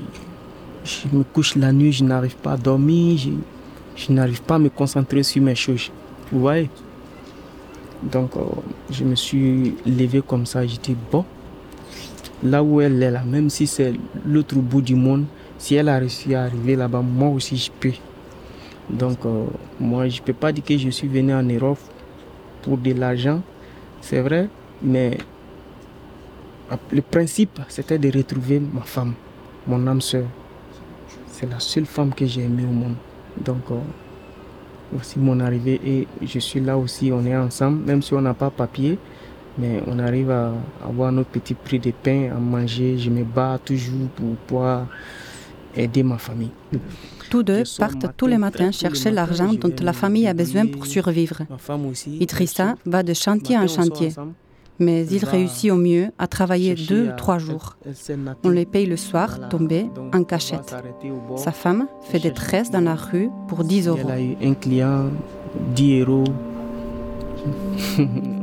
je 0.83 1.07
me 1.11 1.23
couche 1.23 1.55
la 1.55 1.73
nuit, 1.73 1.91
je 1.91 2.03
n'arrive 2.03 2.35
pas 2.35 2.51
à 2.51 2.57
dormir, 2.57 3.17
je, 3.17 3.31
je 3.95 4.11
n'arrive 4.11 4.43
pas 4.43 4.55
à 4.55 4.59
me 4.59 4.69
concentrer 4.69 5.23
sur 5.23 5.41
mes 5.41 5.55
choses. 5.55 5.89
Vous 6.31 6.41
voyez? 6.41 6.69
Donc 8.03 8.37
euh, 8.37 8.41
je 8.91 9.03
me 9.03 9.15
suis 9.15 9.73
levé 9.83 10.21
comme 10.21 10.45
ça, 10.45 10.63
j'étais 10.67 10.95
bon. 11.11 11.25
Là 12.43 12.61
où 12.61 12.81
elle 12.81 13.01
est 13.01 13.09
là, 13.09 13.23
même 13.23 13.49
si 13.49 13.65
c'est 13.65 13.91
l'autre 14.23 14.57
bout 14.57 14.83
du 14.83 14.93
monde, 14.93 15.25
si 15.57 15.73
elle 15.73 15.89
a 15.89 15.97
réussi 15.97 16.35
à 16.35 16.43
arriver 16.43 16.75
là-bas, 16.75 17.01
moi 17.01 17.29
aussi 17.29 17.57
je 17.57 17.71
peux. 17.79 17.93
Donc, 18.91 19.25
euh, 19.25 19.45
moi, 19.79 20.07
je 20.07 20.19
ne 20.21 20.25
peux 20.25 20.33
pas 20.33 20.51
dire 20.51 20.63
que 20.63 20.77
je 20.77 20.89
suis 20.89 21.07
venu 21.07 21.33
en 21.33 21.41
Europe 21.41 21.79
pour 22.61 22.77
de 22.77 22.93
l'argent, 22.93 23.41
c'est 24.01 24.21
vrai, 24.21 24.49
mais 24.83 25.17
le 26.91 27.01
principe, 27.01 27.59
c'était 27.67 27.97
de 27.97 28.15
retrouver 28.15 28.59
ma 28.59 28.81
femme, 28.81 29.13
mon 29.67 29.85
âme 29.87 30.01
sœur. 30.01 30.25
C'est 31.27 31.49
la 31.49 31.59
seule 31.59 31.85
femme 31.85 32.13
que 32.13 32.25
j'ai 32.25 32.43
aimée 32.43 32.63
au 32.63 32.73
monde. 32.73 32.95
Donc, 33.43 33.63
euh, 33.71 33.75
voici 34.91 35.19
mon 35.19 35.39
arrivée 35.39 35.79
et 35.85 36.07
je 36.25 36.39
suis 36.39 36.59
là 36.59 36.77
aussi, 36.77 37.11
on 37.11 37.25
est 37.25 37.35
ensemble, 37.35 37.85
même 37.85 38.01
si 38.01 38.13
on 38.13 38.21
n'a 38.21 38.33
pas 38.33 38.49
papier, 38.49 38.97
mais 39.57 39.81
on 39.87 39.99
arrive 39.99 40.31
à 40.31 40.53
avoir 40.83 41.11
notre 41.11 41.29
petit 41.29 41.53
prix 41.53 41.79
de 41.79 41.91
pain, 41.91 42.29
à 42.31 42.39
manger. 42.39 42.97
Je 42.97 43.09
me 43.09 43.23
bats 43.23 43.59
toujours 43.63 44.07
pour 44.15 44.35
pouvoir 44.47 44.87
aider 45.75 46.03
ma 46.03 46.17
famille. 46.17 46.51
Tous 47.29 47.43
deux 47.43 47.63
partent 47.77 48.07
tous 48.17 48.27
les 48.27 48.37
matins 48.37 48.71
chercher 48.71 49.11
l'argent 49.11 49.53
dont 49.53 49.73
la 49.81 49.93
famille 49.93 50.27
a 50.27 50.33
besoin 50.33 50.67
pour 50.67 50.85
survivre. 50.85 51.41
Idrissa 52.19 52.75
va 52.85 53.03
de 53.03 53.13
chantier 53.13 53.57
en 53.57 53.67
chantier, 53.67 54.13
mais 54.81 55.05
il 55.05 55.23
réussit 55.23 55.71
au 55.71 55.77
mieux 55.77 56.09
à 56.17 56.27
travailler 56.27 56.75
deux 56.75 57.09
ou 57.09 57.11
trois 57.15 57.37
jours. 57.37 57.77
On 58.43 58.49
les 58.49 58.65
paye 58.65 58.87
le 58.87 58.97
soir, 58.97 59.47
tombé, 59.49 59.85
en 60.13 60.23
cachette. 60.23 60.75
Sa 61.37 61.51
femme 61.51 61.87
fait 62.01 62.19
des 62.19 62.33
tresses 62.33 62.71
dans 62.71 62.81
la 62.81 62.95
rue 62.95 63.29
pour 63.47 63.63
10 63.63 63.87
euros. 63.87 63.99
Elle 64.05 64.11
a 64.11 64.19
eu 64.19 64.35
un 64.43 64.53
client, 64.55 65.11
10 65.75 66.01
euros. 66.01 66.23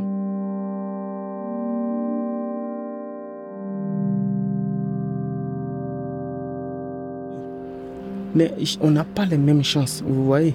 Mais 8.35 8.55
on 8.81 8.91
n'a 8.93 9.05
pas 9.05 9.25
les 9.25 9.39
mêmes 9.39 9.65
chances, 9.65 10.03
vous 10.07 10.25
voyez. 10.25 10.55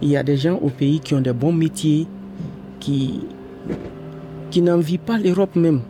Il 0.00 0.08
y 0.08 0.16
a 0.16 0.22
des 0.22 0.36
gens 0.36 0.56
au 0.56 0.68
pays 0.68 1.00
qui 1.00 1.14
ont 1.14 1.20
des 1.20 1.32
bons 1.32 1.52
métiers, 1.52 2.06
qui, 2.78 3.26
qui 4.52 4.60
n'envient 4.62 4.98
pas 4.98 5.18
l'Europe 5.18 5.56
même. 5.56 5.80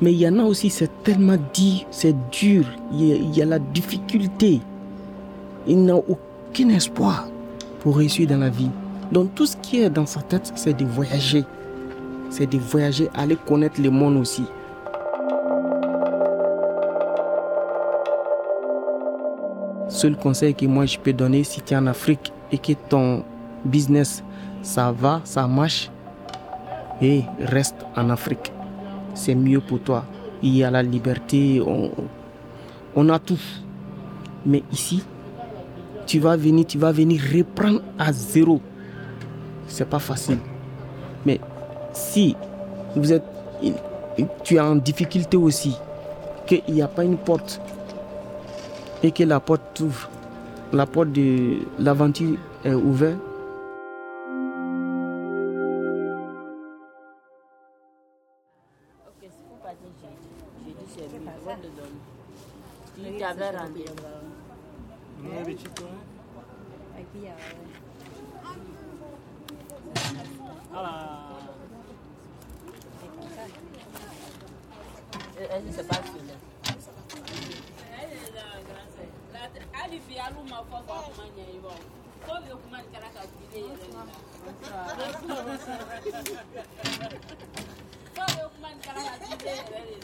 Mais 0.00 0.12
il 0.12 0.18
y 0.18 0.28
en 0.28 0.38
a 0.38 0.42
aussi, 0.42 0.70
c'est 0.70 0.90
tellement 1.04 1.36
dit, 1.52 1.86
c'est 1.90 2.14
dur, 2.30 2.64
il 2.92 3.36
y, 3.36 3.42
a, 3.42 3.44
la 3.44 3.58
difficulté. 3.58 4.60
Il 5.66 5.84
n'a 5.84 5.96
aucun 5.96 6.70
espoir 6.70 7.28
pour 7.80 7.98
réussir 7.98 8.26
dans 8.26 8.38
la 8.38 8.48
vie. 8.48 8.70
Donc 9.12 9.34
tout 9.34 9.46
ce 9.46 9.56
qui 9.58 9.80
est 9.80 9.90
dans 9.90 10.06
sa 10.06 10.22
tête, 10.22 10.52
c'est 10.56 10.76
de 10.76 10.84
voyager. 10.84 11.44
C'est 12.30 12.46
de 12.46 12.58
voyager, 12.58 13.08
aller 13.14 13.36
connaître 13.36 13.80
le 13.80 13.90
monde 13.90 14.16
aussi. 14.16 14.44
Seul 19.88 20.16
conseil 20.16 20.54
que 20.54 20.66
moi 20.66 20.86
je 20.86 20.98
peux 20.98 21.12
donner 21.12 21.44
si 21.44 21.60
tu 21.60 21.74
es 21.74 21.76
en 21.76 21.86
Afrique 21.86 22.32
et 22.50 22.58
que 22.58 22.72
ton 22.88 23.22
business 23.64 24.22
ça 24.62 24.92
va, 24.92 25.20
ça 25.24 25.46
marche, 25.46 25.90
et 27.00 27.22
reste 27.38 27.76
en 27.96 28.10
Afrique. 28.10 28.52
C'est 29.14 29.34
mieux 29.34 29.60
pour 29.60 29.80
toi. 29.80 30.04
Il 30.42 30.56
y 30.56 30.64
a 30.64 30.70
la 30.70 30.82
liberté, 30.82 31.62
on, 31.66 31.90
on 32.94 33.08
a 33.08 33.18
tout. 33.18 33.40
Mais 34.44 34.62
ici, 34.72 35.02
tu 36.06 36.18
vas 36.20 36.36
venir, 36.36 36.66
tu 36.66 36.78
vas 36.78 36.92
venir 36.92 37.20
reprendre 37.34 37.82
à 37.98 38.12
zéro. 38.12 38.60
C'est 39.66 39.88
pas 39.88 39.98
facile. 39.98 40.38
Mais 41.24 41.40
si 41.92 42.36
vous 42.94 43.12
êtes, 43.12 43.24
tu 44.44 44.54
es 44.54 44.60
en 44.60 44.76
difficulté 44.76 45.36
aussi, 45.36 45.76
qu'il 46.46 46.62
n'y 46.68 46.82
a 46.82 46.88
pas 46.88 47.04
une 47.04 47.16
porte 47.16 47.60
et 49.02 49.10
que 49.10 49.24
la 49.24 49.40
porte 49.40 49.62
s'ouvre, 49.76 50.08
la 50.72 50.86
porte 50.86 51.12
de 51.12 51.58
l'aventure 51.78 52.38
est 52.64 52.72
ouverte, 52.72 53.18
Pagaran. 63.36 63.68
Non 65.20 65.36
avevi 65.36 65.52
iya, 65.52 65.68
5 65.76 65.88
Hai 66.94 67.04
pigliato. 67.12 67.42
Allora. 70.72 71.36
Eh, 75.36 75.62
si 75.68 75.72
sa 75.72 75.82
hali 79.72 80.00
bi 80.08 80.16
hali 80.16 80.40
ma 80.48 80.58
fɔ 80.68 80.78
fɔ 80.86 80.92
a 80.96 81.00
kuma 81.04 81.24
ɲɛ 81.36 81.44
i 81.56 81.58
bɔ 81.60 81.72
kau 82.24 82.36
bɛ 82.40 82.48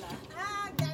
la. 0.00 0.91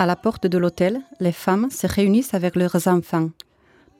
À 0.00 0.06
la 0.06 0.16
porte 0.16 0.46
de 0.46 0.56
l'hôtel, 0.56 1.02
les 1.20 1.30
femmes 1.30 1.70
se 1.70 1.86
réunissent 1.86 2.32
avec 2.32 2.56
leurs 2.56 2.88
enfants. 2.88 3.28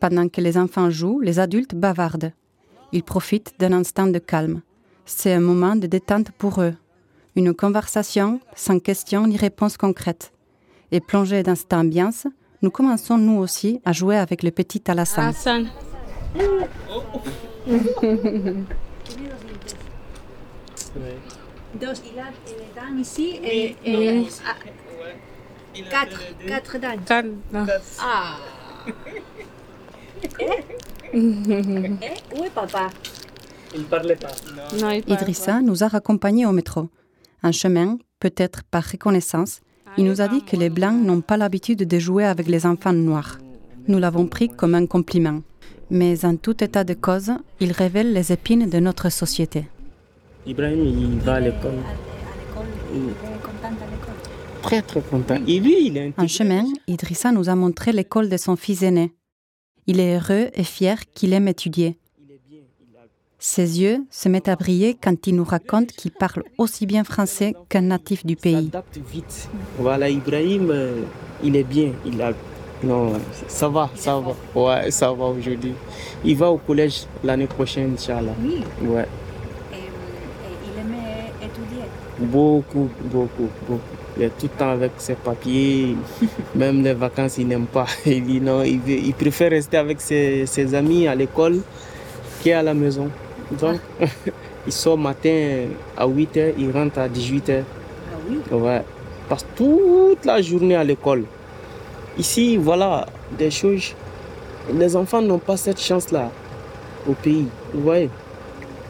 Pendant 0.01 0.31
que 0.31 0.41
les 0.41 0.57
enfants 0.57 0.89
jouent, 0.89 1.21
les 1.21 1.39
adultes 1.39 1.75
bavardent. 1.75 2.33
Ils 2.93 3.03
profitent 3.03 3.53
d'un 3.59 3.75
instant 3.75 4.07
de 4.07 4.19
calme. 4.19 4.63
C'est 5.05 5.35
un 5.35 5.41
moment 5.41 5.77
de 5.77 5.87
détente 5.87 6.31
pour 6.31 6.63
eux. 6.63 6.73
Une 7.37 7.53
conversation 7.53 8.41
sans 8.57 8.79
questions 8.79 9.27
ni 9.27 9.37
réponses 9.37 9.77
concrètes. 9.77 10.33
Et 10.91 11.01
plongés 11.01 11.43
dans 11.43 11.55
cette 11.55 11.75
ambiance, 11.75 12.27
nous 12.63 12.71
commençons 12.71 13.19
nous 13.19 13.39
aussi 13.39 13.83
à 13.85 13.93
jouer 13.93 14.17
avec 14.17 14.43
le 14.43 14.53
petit 14.53 14.83
Alassane. 14.87 15.35
Alassane. 15.35 15.69
Dos 21.75 21.93
dents 22.75 22.97
ici 22.97 23.39
et, 23.45 23.77
et 23.85 24.27
quatre, 25.91 26.21
quatre 26.47 26.79
dents. 26.79 26.97
Quatre. 27.07 27.31
Ah. 28.01 28.37
et, 31.13 31.19
où 32.37 32.45
est 32.45 32.51
papa? 32.55 32.89
Il 33.75 33.85
parlait 33.85 34.17
pas. 34.17 34.29
Non, 34.81 34.91
il 34.91 35.05
Idrissa 35.09 35.61
nous 35.61 35.85
a 35.85 35.89
raccompagnés 35.89 36.47
au 36.47 36.53
métro. 36.53 36.89
En 37.43 37.53
chemin, 37.53 37.99
peut-être 38.19 38.63
par 38.65 38.85
reconnaissance, 38.85 39.61
il 39.97 40.05
nous 40.05 40.21
a 40.21 40.29
dit 40.29 40.45
que 40.45 40.57
les 40.57 40.71
Blancs 40.71 41.03
n'ont 41.03 41.21
pas 41.21 41.37
l'habitude 41.37 41.87
de 41.87 41.99
jouer 41.99 42.25
avec 42.25 42.47
les 42.49 42.67
enfants 42.67 42.93
noirs. 42.93 43.39
Nous 43.89 43.99
l'avons 43.99 44.27
pris 44.27 44.49
comme 44.49 44.75
un 44.75 44.87
compliment. 44.87 45.41
Mais 45.91 46.25
en 46.25 46.37
tout 46.37 46.63
état 46.63 46.85
de 46.85 46.95
cause, 46.95 47.33
il 47.59 47.73
révèle 47.73 48.13
les 48.13 48.33
épines 48.33 48.69
de 48.69 48.79
notre 48.79 49.11
société. 49.11 49.67
Ibrahim, 50.47 50.85
il 50.85 51.19
va 51.21 51.35
à 51.35 51.41
l'école. 51.41 51.79
Très 54.63 54.83
très 54.83 55.01
content. 55.01 55.39
En 56.17 56.29
chemin, 56.29 56.65
Idrissa 56.87 57.33
nous 57.33 57.49
a 57.49 57.55
montré 57.55 57.93
l'école 57.93 58.29
de 58.29 58.37
son 58.37 58.57
fils 58.57 58.83
aîné. 58.83 59.13
Il 59.87 60.01
est 60.01 60.17
heureux 60.17 60.51
et 60.55 60.65
fier 60.65 60.99
qu'il 61.15 61.33
aime 61.33 61.49
étudier. 61.49 61.97
Ses 63.43 63.81
yeux 63.81 64.05
se 64.11 64.29
mettent 64.29 64.49
à 64.49 64.57
briller 64.57 64.95
quand 65.01 65.27
il 65.27 65.35
nous 65.37 65.45
raconte 65.45 65.93
qu'il 65.93 66.11
parle 66.11 66.43
aussi 66.59 66.85
bien 66.85 67.05
français 67.05 67.55
qu'un 67.71 67.81
natif 67.81 68.27
du 68.27 68.37
pays. 68.37 68.71
vite. 69.11 69.49
Voilà, 69.79 70.11
Ibrahim, 70.11 70.71
euh, 70.71 71.03
il 71.43 71.57
est 71.57 71.65
bien. 71.65 71.93
Il 72.05 72.21
a... 72.21 72.33
Non, 72.85 73.15
ça 73.49 73.69
va, 73.69 73.91
ça 73.95 74.21
va. 74.21 74.35
Ouais, 74.55 74.91
ça 74.91 75.13
va 75.13 75.25
aujourd'hui. 75.25 75.73
Il 76.23 76.37
va 76.37 76.51
au 76.51 76.59
collège 76.59 77.07
l'année 77.25 77.47
prochaine, 77.47 77.95
Inch'Allah. 77.95 78.33
Oui. 78.43 78.63
Ouais. 78.83 79.07
Et, 79.73 79.77
il 80.67 80.81
aimait 80.81 81.33
étudier. 81.43 81.85
Beaucoup, 82.21 82.89
beaucoup, 83.05 83.49
beaucoup. 83.67 83.81
Il 84.17 84.25
est 84.25 84.29
tout 84.39 84.51
le 84.53 84.59
temps 84.59 84.71
avec 84.71 84.93
ses 84.99 85.15
papiers. 85.15 85.97
Même 86.55 86.83
les 86.83 86.93
vacances, 86.93 87.39
il 87.39 87.49
n'aime 87.49 87.67
pas. 87.67 87.87
Il 88.07 88.25
dit 88.25 88.41
non, 88.41 88.63
il, 88.63 88.79
veut, 88.81 88.99
il 88.99 89.15
préfère 89.15 89.51
rester 89.51 89.79
avec 89.79 90.01
ses, 90.01 90.45
ses 90.47 90.75
amis 90.75 91.09
à 91.09 91.15
l'école 91.15 91.61
qu'à 92.43 92.63
la 92.63 92.75
maison. 92.75 93.09
Donc, 93.59 93.81
il 94.67 94.73
sort 94.73 94.99
matin 94.99 95.67
à 95.97 96.07
8h, 96.07 96.53
il 96.59 96.71
rentre 96.71 96.99
à 96.99 97.09
18h. 97.09 97.63
Ah 97.63 98.17
oui? 98.29 98.39
Ouais. 98.51 98.83
Passe 99.29 99.47
toute 99.57 100.25
la 100.25 100.43
journée 100.43 100.77
à 100.77 100.85
l'école. 100.85 101.25
Ici, 102.19 102.57
voilà, 102.57 103.07
des 103.39 103.51
choses. 103.51 103.95
Les 104.75 104.95
enfants 104.95 105.23
n'ont 105.23 105.39
pas 105.39 105.57
cette 105.57 105.81
chance-là 105.81 106.31
au 107.09 107.13
pays. 107.13 107.47
Vous 107.73 107.83
voyez? 107.83 108.11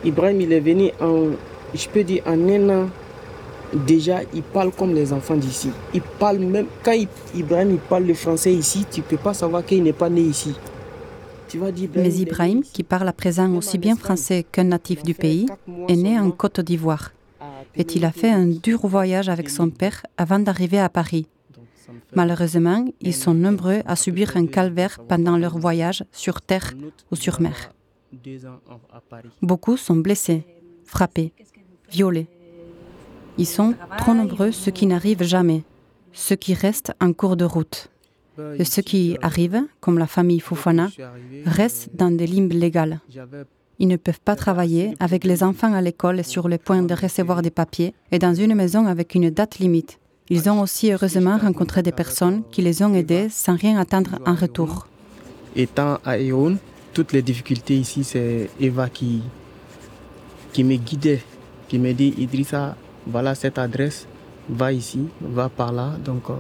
Ibrahim, 0.05 0.41
il 0.41 0.53
est 0.53 0.61
venu 0.61 0.91
en, 1.01 1.27
je 1.75 1.89
peux 1.89 2.03
dire, 2.03 2.23
en 2.27 2.49
un 2.49 2.69
an. 2.71 2.89
Déjà, 3.73 4.21
il 4.35 4.43
parle 4.43 4.73
comme 4.73 4.95
les 4.95 5.13
enfants 5.13 5.37
d'ici. 5.37 5.71
Même, 5.95 6.67
quand 6.83 6.95
Ibrahim 7.35 7.71
il 7.73 7.79
parle 7.79 8.05
le 8.05 8.15
français 8.15 8.53
ici, 8.53 8.85
tu 8.91 9.01
ne 9.01 9.05
peux 9.05 9.17
pas 9.17 9.35
savoir 9.35 9.65
qu'il 9.65 9.83
n'est 9.83 9.93
pas 9.93 10.11
né 10.11 10.23
ici. 10.23 10.55
Mais 11.97 12.15
Ibrahim, 12.15 12.63
qui 12.63 12.83
parle 12.83 13.09
à 13.09 13.13
présent 13.13 13.53
aussi 13.57 13.79
bien 13.79 13.97
français 13.97 14.45
qu'un 14.51 14.65
natif 14.65 15.03
du 15.03 15.15
pays, 15.15 15.47
est 15.89 15.97
né 15.97 16.19
en 16.19 16.31
Côte 16.31 16.61
d'Ivoire. 16.61 17.13
Et 17.77 17.87
il 17.95 18.05
a 18.05 18.13
fait 18.13 18.31
un 18.31 18.47
dur 18.47 18.87
voyage 18.87 19.29
avec 19.29 19.51
son 19.51 19.71
père 19.71 20.05
avant 20.17 20.39
d'arriver 20.39 20.81
à 20.81 20.89
Paris. 20.89 21.27
Malheureusement, 22.15 22.85
ils 23.01 23.15
sont 23.15 23.35
nombreux 23.35 23.81
à 23.87 23.97
subir 23.97 24.37
un 24.37 24.47
calvaire 24.47 24.99
pendant 25.09 25.37
leur 25.37 25.59
voyage 25.59 26.05
sur 26.13 26.41
terre 26.41 26.73
ou 27.11 27.17
sur 27.17 27.41
mer. 27.41 27.73
Beaucoup 29.43 29.77
sont 29.77 29.97
blessés, 29.97 30.45
frappés, 30.85 31.33
violés. 31.91 32.29
Ils 33.41 33.47
sont 33.47 33.73
trop 33.97 34.13
nombreux 34.13 34.53
ceux 34.53 34.71
qui 34.71 34.85
n'arrivent 34.85 35.23
jamais, 35.23 35.63
ceux 36.13 36.37
qui 36.37 36.53
restent 36.53 36.93
en 37.01 37.15
cours 37.15 37.39
de 37.39 37.47
route. 37.47 37.89
Et 38.59 38.67
ceux 38.67 38.83
qui 38.83 39.17
arrivent, 39.23 39.63
comme 39.81 39.99
la 39.99 40.07
famille 40.07 40.41
Fofana, 40.41 40.89
restent 41.47 41.89
dans 41.95 42.11
des 42.11 42.27
limbes 42.27 42.53
légales. 42.53 43.01
Ils 43.79 43.89
ne 43.89 43.97
peuvent 43.97 44.21
pas 44.21 44.37
travailler 44.37 44.95
avec 45.01 45.25
les 45.25 45.43
enfants 45.43 45.73
à 45.73 45.81
l'école 45.81 46.23
sur 46.23 46.51
le 46.51 46.59
point 46.59 46.83
de 46.83 46.93
recevoir 46.93 47.41
des 47.41 47.51
papiers 47.51 47.95
et 48.13 48.19
dans 48.19 48.35
une 48.35 48.55
maison 48.55 48.87
avec 48.87 49.15
une 49.15 49.31
date 49.31 49.59
limite. 49.59 49.99
Ils 50.29 50.51
ont 50.51 50.61
aussi 50.61 50.93
heureusement 50.93 51.39
rencontré 51.39 51.83
des 51.83 51.93
personnes 51.93 52.43
qui 52.53 52.61
les 52.61 52.83
ont 52.83 52.93
aidés 52.93 53.29
sans 53.31 53.57
rien 53.57 53.79
attendre 53.79 54.19
en 54.27 54.35
retour. 54.35 54.87
Étant 55.57 55.97
à 56.05 56.21
Eon, 56.21 56.59
toutes 56.93 57.15
les 57.15 57.23
difficultés 57.23 57.79
ici, 57.79 58.05
c'est 58.05 58.51
Eva 58.61 58.91
qui, 58.91 59.23
qui 60.53 60.63
me 60.63 60.77
guidait, 60.77 61.23
qui 61.69 61.79
me 61.79 61.95
dit 61.95 62.15
Idrissa, 62.19 62.77
voilà 63.11 63.35
cette 63.35 63.59
adresse, 63.59 64.07
va 64.49 64.73
ici, 64.73 65.07
va 65.21 65.49
par 65.49 65.73
là. 65.73 65.97
Donc, 66.05 66.31
euh, 66.31 66.35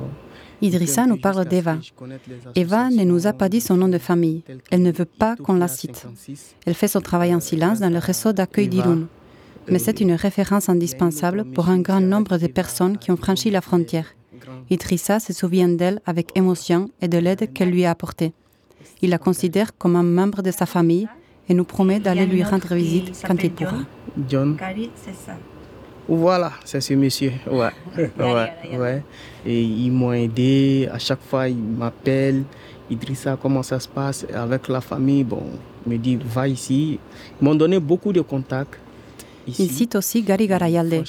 Idrissa 0.62 1.06
nous 1.06 1.16
parle 1.16 1.46
d'Eva. 1.46 1.78
Eva 2.54 2.90
ne 2.90 3.04
nous 3.04 3.26
a 3.26 3.32
pas 3.32 3.48
dit 3.48 3.60
son 3.60 3.76
nom 3.76 3.88
de 3.88 3.98
famille. 3.98 4.42
Elle 4.70 4.82
ne 4.82 4.92
veut 4.92 5.06
pas 5.06 5.36
qu'on 5.36 5.54
la 5.54 5.68
cite. 5.68 6.06
Elle 6.66 6.74
fait 6.74 6.88
son 6.88 7.00
travail 7.00 7.34
en 7.34 7.40
silence 7.40 7.80
dans 7.80 7.90
le 7.90 7.98
réseau 7.98 8.32
d'accueil 8.32 8.68
d'Irun. 8.68 9.08
Mais 9.68 9.78
c'est 9.78 10.00
une 10.00 10.12
référence 10.12 10.68
indispensable 10.68 11.44
pour 11.44 11.68
un 11.68 11.80
grand 11.80 12.00
nombre 12.00 12.36
de 12.38 12.46
personnes 12.46 12.98
qui 12.98 13.10
ont 13.10 13.16
franchi 13.16 13.50
la 13.50 13.60
frontière. 13.60 14.06
Idrissa 14.68 15.20
se 15.20 15.32
souvient 15.32 15.68
d'elle 15.68 16.00
avec 16.06 16.36
émotion 16.36 16.90
et 17.00 17.08
de 17.08 17.18
l'aide 17.18 17.52
qu'elle 17.52 17.70
lui 17.70 17.84
a 17.84 17.90
apportée. 17.90 18.32
Il 19.02 19.10
la 19.10 19.18
considère 19.18 19.76
comme 19.76 19.96
un 19.96 20.02
membre 20.02 20.42
de 20.42 20.50
sa 20.50 20.66
famille 20.66 21.08
et 21.48 21.54
nous 21.54 21.64
promet 21.64 22.00
d'aller 22.00 22.26
lui 22.26 22.42
rendre 22.42 22.74
visite 22.74 23.22
quand 23.26 23.42
il 23.42 23.52
pourra. 23.52 23.78
John. 24.28 24.56
Voilà, 26.12 26.50
c'est 26.64 26.80
ce 26.80 26.92
monsieur. 26.94 27.32
Ouais. 27.48 27.70
ouais, 27.96 28.76
ouais. 28.76 29.02
Et 29.46 29.62
ils 29.62 29.92
m'ont 29.92 30.12
aidé. 30.12 30.88
À 30.92 30.98
chaque 30.98 31.22
fois, 31.22 31.48
ils 31.48 31.56
m'appellent. 31.56 32.42
Idrissa, 32.90 33.38
comment 33.40 33.62
ça 33.62 33.78
se 33.78 33.86
passe 33.86 34.26
avec 34.34 34.66
la 34.66 34.80
famille 34.80 35.22
Bon, 35.22 35.44
me 35.86 35.96
dit, 35.96 36.16
va 36.16 36.48
ici. 36.48 36.98
Ils 37.40 37.44
m'ont 37.44 37.54
donné 37.54 37.78
beaucoup 37.78 38.12
de 38.12 38.22
contacts. 38.22 38.76
Il 39.46 39.70
cite 39.70 39.94
aussi 39.94 40.22
Gary 40.22 40.48
Garayalde. 40.48 41.04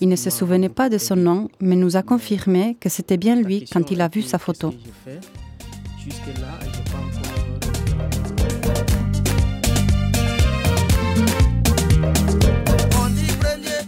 Il 0.00 0.08
ne 0.08 0.16
se 0.16 0.30
souvenait 0.30 0.68
pas 0.68 0.88
de 0.88 0.98
son 0.98 1.16
nom, 1.16 1.48
mais 1.60 1.74
nous 1.74 1.96
a 1.96 2.02
confirmé 2.02 2.76
que 2.78 2.88
c'était 2.88 3.16
bien 3.16 3.34
lui 3.34 3.64
quand 3.72 3.90
il 3.90 4.00
a 4.00 4.06
vu 4.08 4.22
sa 4.22 4.38
photo. 4.38 4.72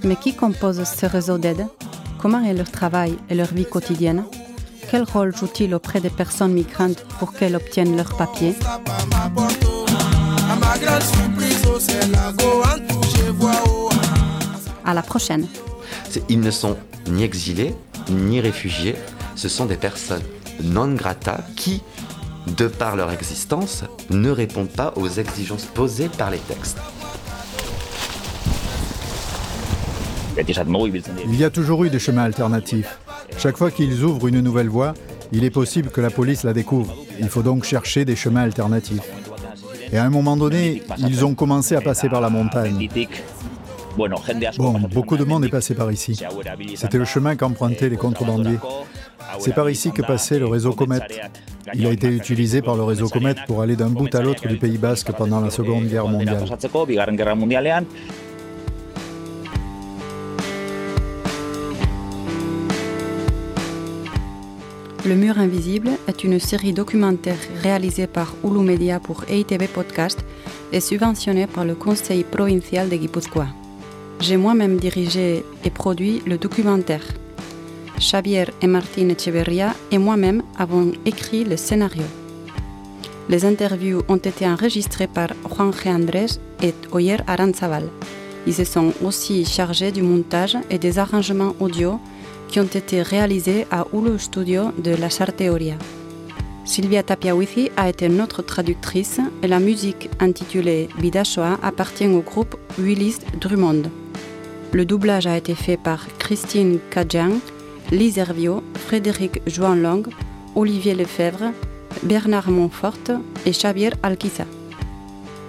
Mais 0.07 0.15
qui 0.15 0.37
compose 0.37 0.85
ce 0.85 1.05
réseau 1.05 1.37
d'aide? 1.37 1.67
Comment 2.21 2.41
est 2.45 2.55
leur 2.55 2.71
travail 2.71 3.19
et 3.29 3.35
leur 3.35 3.53
vie 3.53 3.65
quotidienne? 3.65 4.23
Quel 4.89 5.03
rôle 5.03 5.35
jouent-ils 5.37 5.75
auprès 5.75 6.01
des 6.01 6.11
personnes 6.11 6.53
migrantes 6.53 7.05
pour 7.19 7.33
qu'elles 7.33 7.57
obtiennent 7.57 7.97
leurs 7.97 8.17
papiers? 8.17 8.55
À 14.85 14.95
la 14.95 15.03
prochaine. 15.03 15.49
Ils 16.29 16.41
ne 16.41 16.53
sont 16.53 16.77
ni 17.09 17.25
exilés, 17.25 17.75
ni 18.09 18.41
réfugiés. 18.41 18.95
Ce 19.35 19.49
sont 19.49 19.67
des 19.67 19.77
personnes 19.77 20.23
non 20.63 20.95
grata 20.95 21.41
qui, 21.57 21.83
de 22.47 22.69
par 22.69 22.95
leur 22.95 23.11
existence, 23.11 23.83
ne 24.11 24.31
répondent 24.31 24.69
pas 24.69 24.93
aux 24.95 25.09
exigences 25.09 25.65
posées 25.65 26.09
par 26.09 26.31
les 26.31 26.39
textes. 26.39 26.79
Il 30.39 31.39
y 31.39 31.45
a 31.45 31.51
toujours 31.51 31.85
eu 31.85 31.91
des 31.91 31.99
chemins 31.99 32.25
alternatifs. 32.25 32.99
Chaque 33.39 33.57
fois 33.57 33.71
qu'ils 33.71 34.03
ouvrent 34.05 34.29
une 34.29 34.41
nouvelle 34.41 34.69
voie, 34.69 34.95
il 35.33 35.45
est 35.45 35.51
possible 35.51 35.91
que 35.91 36.01
la 36.01 36.11
police 36.11 36.43
la 36.45 36.53
découvre. 36.53 36.95
Il 37.19 37.29
faut 37.29 37.43
donc 37.43 37.65
chercher 37.65 38.05
des 38.05 38.17
chemins 38.17 38.43
alternatifs. 38.43 39.03
Et 39.93 39.99
à 39.99 40.05
un 40.05 40.11
moment 40.11 40.37
donné, 40.37 40.83
ils 40.99 41.25
ont 41.25 41.35
commencé 41.35 41.75
à 41.75 41.81
passer 41.81 42.09
par 42.09 42.21
la 42.21 42.29
montagne. 42.29 42.89
Bon, 44.59 44.79
beaucoup 44.93 45.17
de 45.17 45.25
monde 45.25 45.45
est 45.45 45.49
passé 45.49 45.75
par 45.75 45.91
ici. 45.91 46.21
C'était 46.75 46.99
le 46.99 47.05
chemin 47.07 47.35
qu'empruntaient 47.37 47.89
les 47.89 47.97
contrebandiers. 47.97 48.59
C'est 49.39 49.55
par 49.55 49.71
ici 49.71 49.91
que 49.93 50.03
passait 50.03 50.39
le 50.39 50.47
réseau 50.47 50.73
Comet. 50.73 51.01
Il 51.75 51.87
a 51.87 51.91
été 51.93 52.09
utilisé 52.09 52.63
par 52.63 52.77
le 52.77 52.83
réseau 52.83 53.09
Comet 53.09 53.35
pour 53.47 53.63
aller 53.63 53.77
d'un 53.77 53.89
bout 53.89 54.15
à 54.15 54.21
l'autre 54.21 54.47
du 54.47 54.57
Pays 54.57 54.79
Basque 54.79 55.13
pendant 55.13 55.41
la 55.41 55.51
Seconde 55.51 55.87
Guerre 55.87 56.09
mondiale. 56.09 56.45
Le 65.07 65.15
mur 65.15 65.39
invisible 65.39 65.91
est 66.09 66.25
une 66.25 66.41
série 66.41 66.73
documentaire 66.73 67.39
réalisée 67.63 68.09
par 68.09 68.35
Hulu 68.43 68.65
Media 68.65 68.99
pour 68.99 69.23
EITV 69.29 69.69
Podcast 69.69 70.19
et 70.73 70.81
subventionnée 70.81 71.47
par 71.47 71.65
le 71.65 71.77
Conseil 71.77 72.25
provincial 72.25 72.89
de 72.89 72.97
Guipúzcoa. 72.97 73.47
J'ai 74.19 74.37
moi-même 74.37 74.79
dirigé 74.79 75.45
et 75.65 75.71
produit 75.71 76.23
le 76.27 76.39
documentaire. 76.39 77.05
Xavier 78.01 78.47
et 78.61 78.67
Martine 78.67 79.13
Echeverria 79.13 79.77
et 79.93 79.99
moi-même 79.99 80.43
avons 80.59 80.91
écrit 81.05 81.45
le 81.45 81.57
scénario. 81.57 82.03
Les 83.29 83.45
interviews 83.45 84.03
ont 84.09 84.17
été 84.17 84.45
enregistrées 84.45 85.07
par 85.07 85.29
Juan 85.49 85.73
G. 85.73 85.89
Andrés 85.89 86.41
et 86.61 86.75
Oyer 86.91 87.19
Aranzabal. 87.29 87.89
Ils 88.47 88.55
se 88.55 88.65
sont 88.65 88.93
aussi 89.05 89.45
chargés 89.45 89.91
du 89.91 90.03
montage 90.03 90.57
et 90.71 90.79
des 90.79 90.99
arrangements 90.99 91.55
audio 91.59 91.99
qui 92.49 92.61
ont 92.61 92.65
été 92.65 93.03
réalisés 93.03 93.67
à 93.71 93.87
Hulu 93.93 94.19
Studio 94.19 94.71
de 94.79 94.93
La 94.95 95.09
Charteoria. 95.09 95.75
Sylvia 96.65 97.03
Tapiawithi 97.03 97.71
a 97.77 97.89
été 97.89 98.09
notre 98.09 98.43
traductrice 98.43 99.21
et 99.43 99.49
la 99.49 99.61
musique 99.61 100.09
intitulée 100.21 100.89
Bidashoa 101.01 101.59
appartient 101.63 102.09
au 102.09 102.21
groupe 102.21 102.57
Willis 102.79 103.19
Drummond. 103.41 103.85
Le 104.73 104.85
doublage 104.85 105.27
a 105.27 105.37
été 105.37 105.55
fait 105.55 105.77
par 105.77 106.07
Christine 106.19 106.79
Kadjian, 106.91 107.39
Lise 107.91 108.19
Hervio, 108.19 108.63
Frédéric 108.75 109.41
Joanlong, 109.47 110.03
Olivier 110.57 110.95
Lefebvre, 110.95 111.53
Bernard 112.03 112.51
Montfort 112.51 113.21
et 113.45 113.51
Xavier 113.51 113.91
Alquiza. 114.03 114.45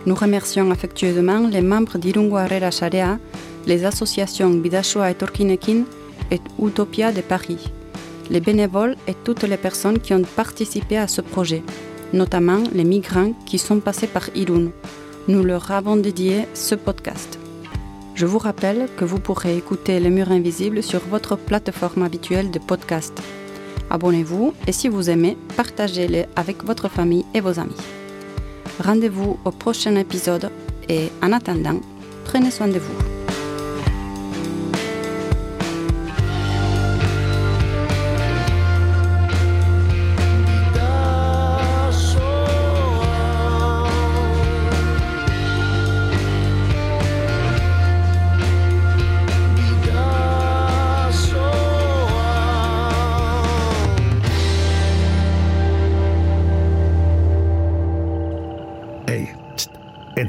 Nous 0.08 0.15
remercions 0.15 0.72
affectueusement 0.72 1.50
les 1.50 1.62
membres 1.62 1.98
d'Irungo 1.98 2.38
Sharea 2.72 3.20
les 3.65 3.84
associations 3.84 4.52
Bidashua 4.52 5.12
et 5.12 5.15
Torkinekin 5.15 5.84
et 6.32 6.39
Utopia 6.63 7.12
de 7.12 7.20
Paris, 7.20 7.70
les 8.30 8.39
bénévoles 8.39 8.96
et 9.10 9.15
toutes 9.26 9.43
les 9.43 9.58
personnes 9.58 10.00
qui 10.00 10.13
ont 10.13 10.24
participé 10.38 10.98
à 10.98 11.10
ce 11.10 11.20
projet, 11.20 11.62
notamment 12.13 12.63
les 12.72 12.86
migrants 12.86 13.34
qui 13.46 13.58
sont 13.60 13.82
passés 13.82 14.08
par 14.08 14.30
Irun. 14.34 14.72
Nous 15.28 15.43
leur 15.43 15.70
avons 15.72 15.98
dédié 15.98 16.48
ce 16.54 16.76
podcast. 16.76 17.38
Je 18.15 18.26
vous 18.26 18.39
rappelle 18.39 18.88
que 18.96 19.04
vous 19.04 19.20
pourrez 19.20 19.58
écouter 19.58 20.00
Les 20.00 20.10
Murs 20.10 20.32
Invisibles 20.32 20.84
sur 20.84 21.02
votre 21.02 21.36
plateforme 21.36 22.04
habituelle 22.04 22.50
de 22.50 22.60
podcast. 22.60 23.22
Abonnez-vous 23.89 24.54
et 24.67 24.72
si 24.72 24.88
vous 24.88 25.10
aimez, 25.10 25.36
partagez-les 25.58 26.28
avec 26.38 26.63
votre 26.63 26.88
famille 26.88 27.26
et 27.34 27.41
vos 27.41 27.60
amis. 27.60 27.76
Rendez-vous 28.79 29.39
au 29.43 29.51
prochain 29.51 29.95
épisode 29.95 30.51
et 30.87 31.09
en 31.23 31.31
attendant, 31.31 31.79
prenez 32.25 32.51
soin 32.51 32.67
de 32.67 32.79
vous. 32.79 33.07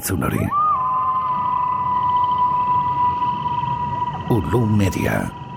Tsunorin. 0.09 0.49
Ulu 4.33 4.65
Media. 4.65 5.48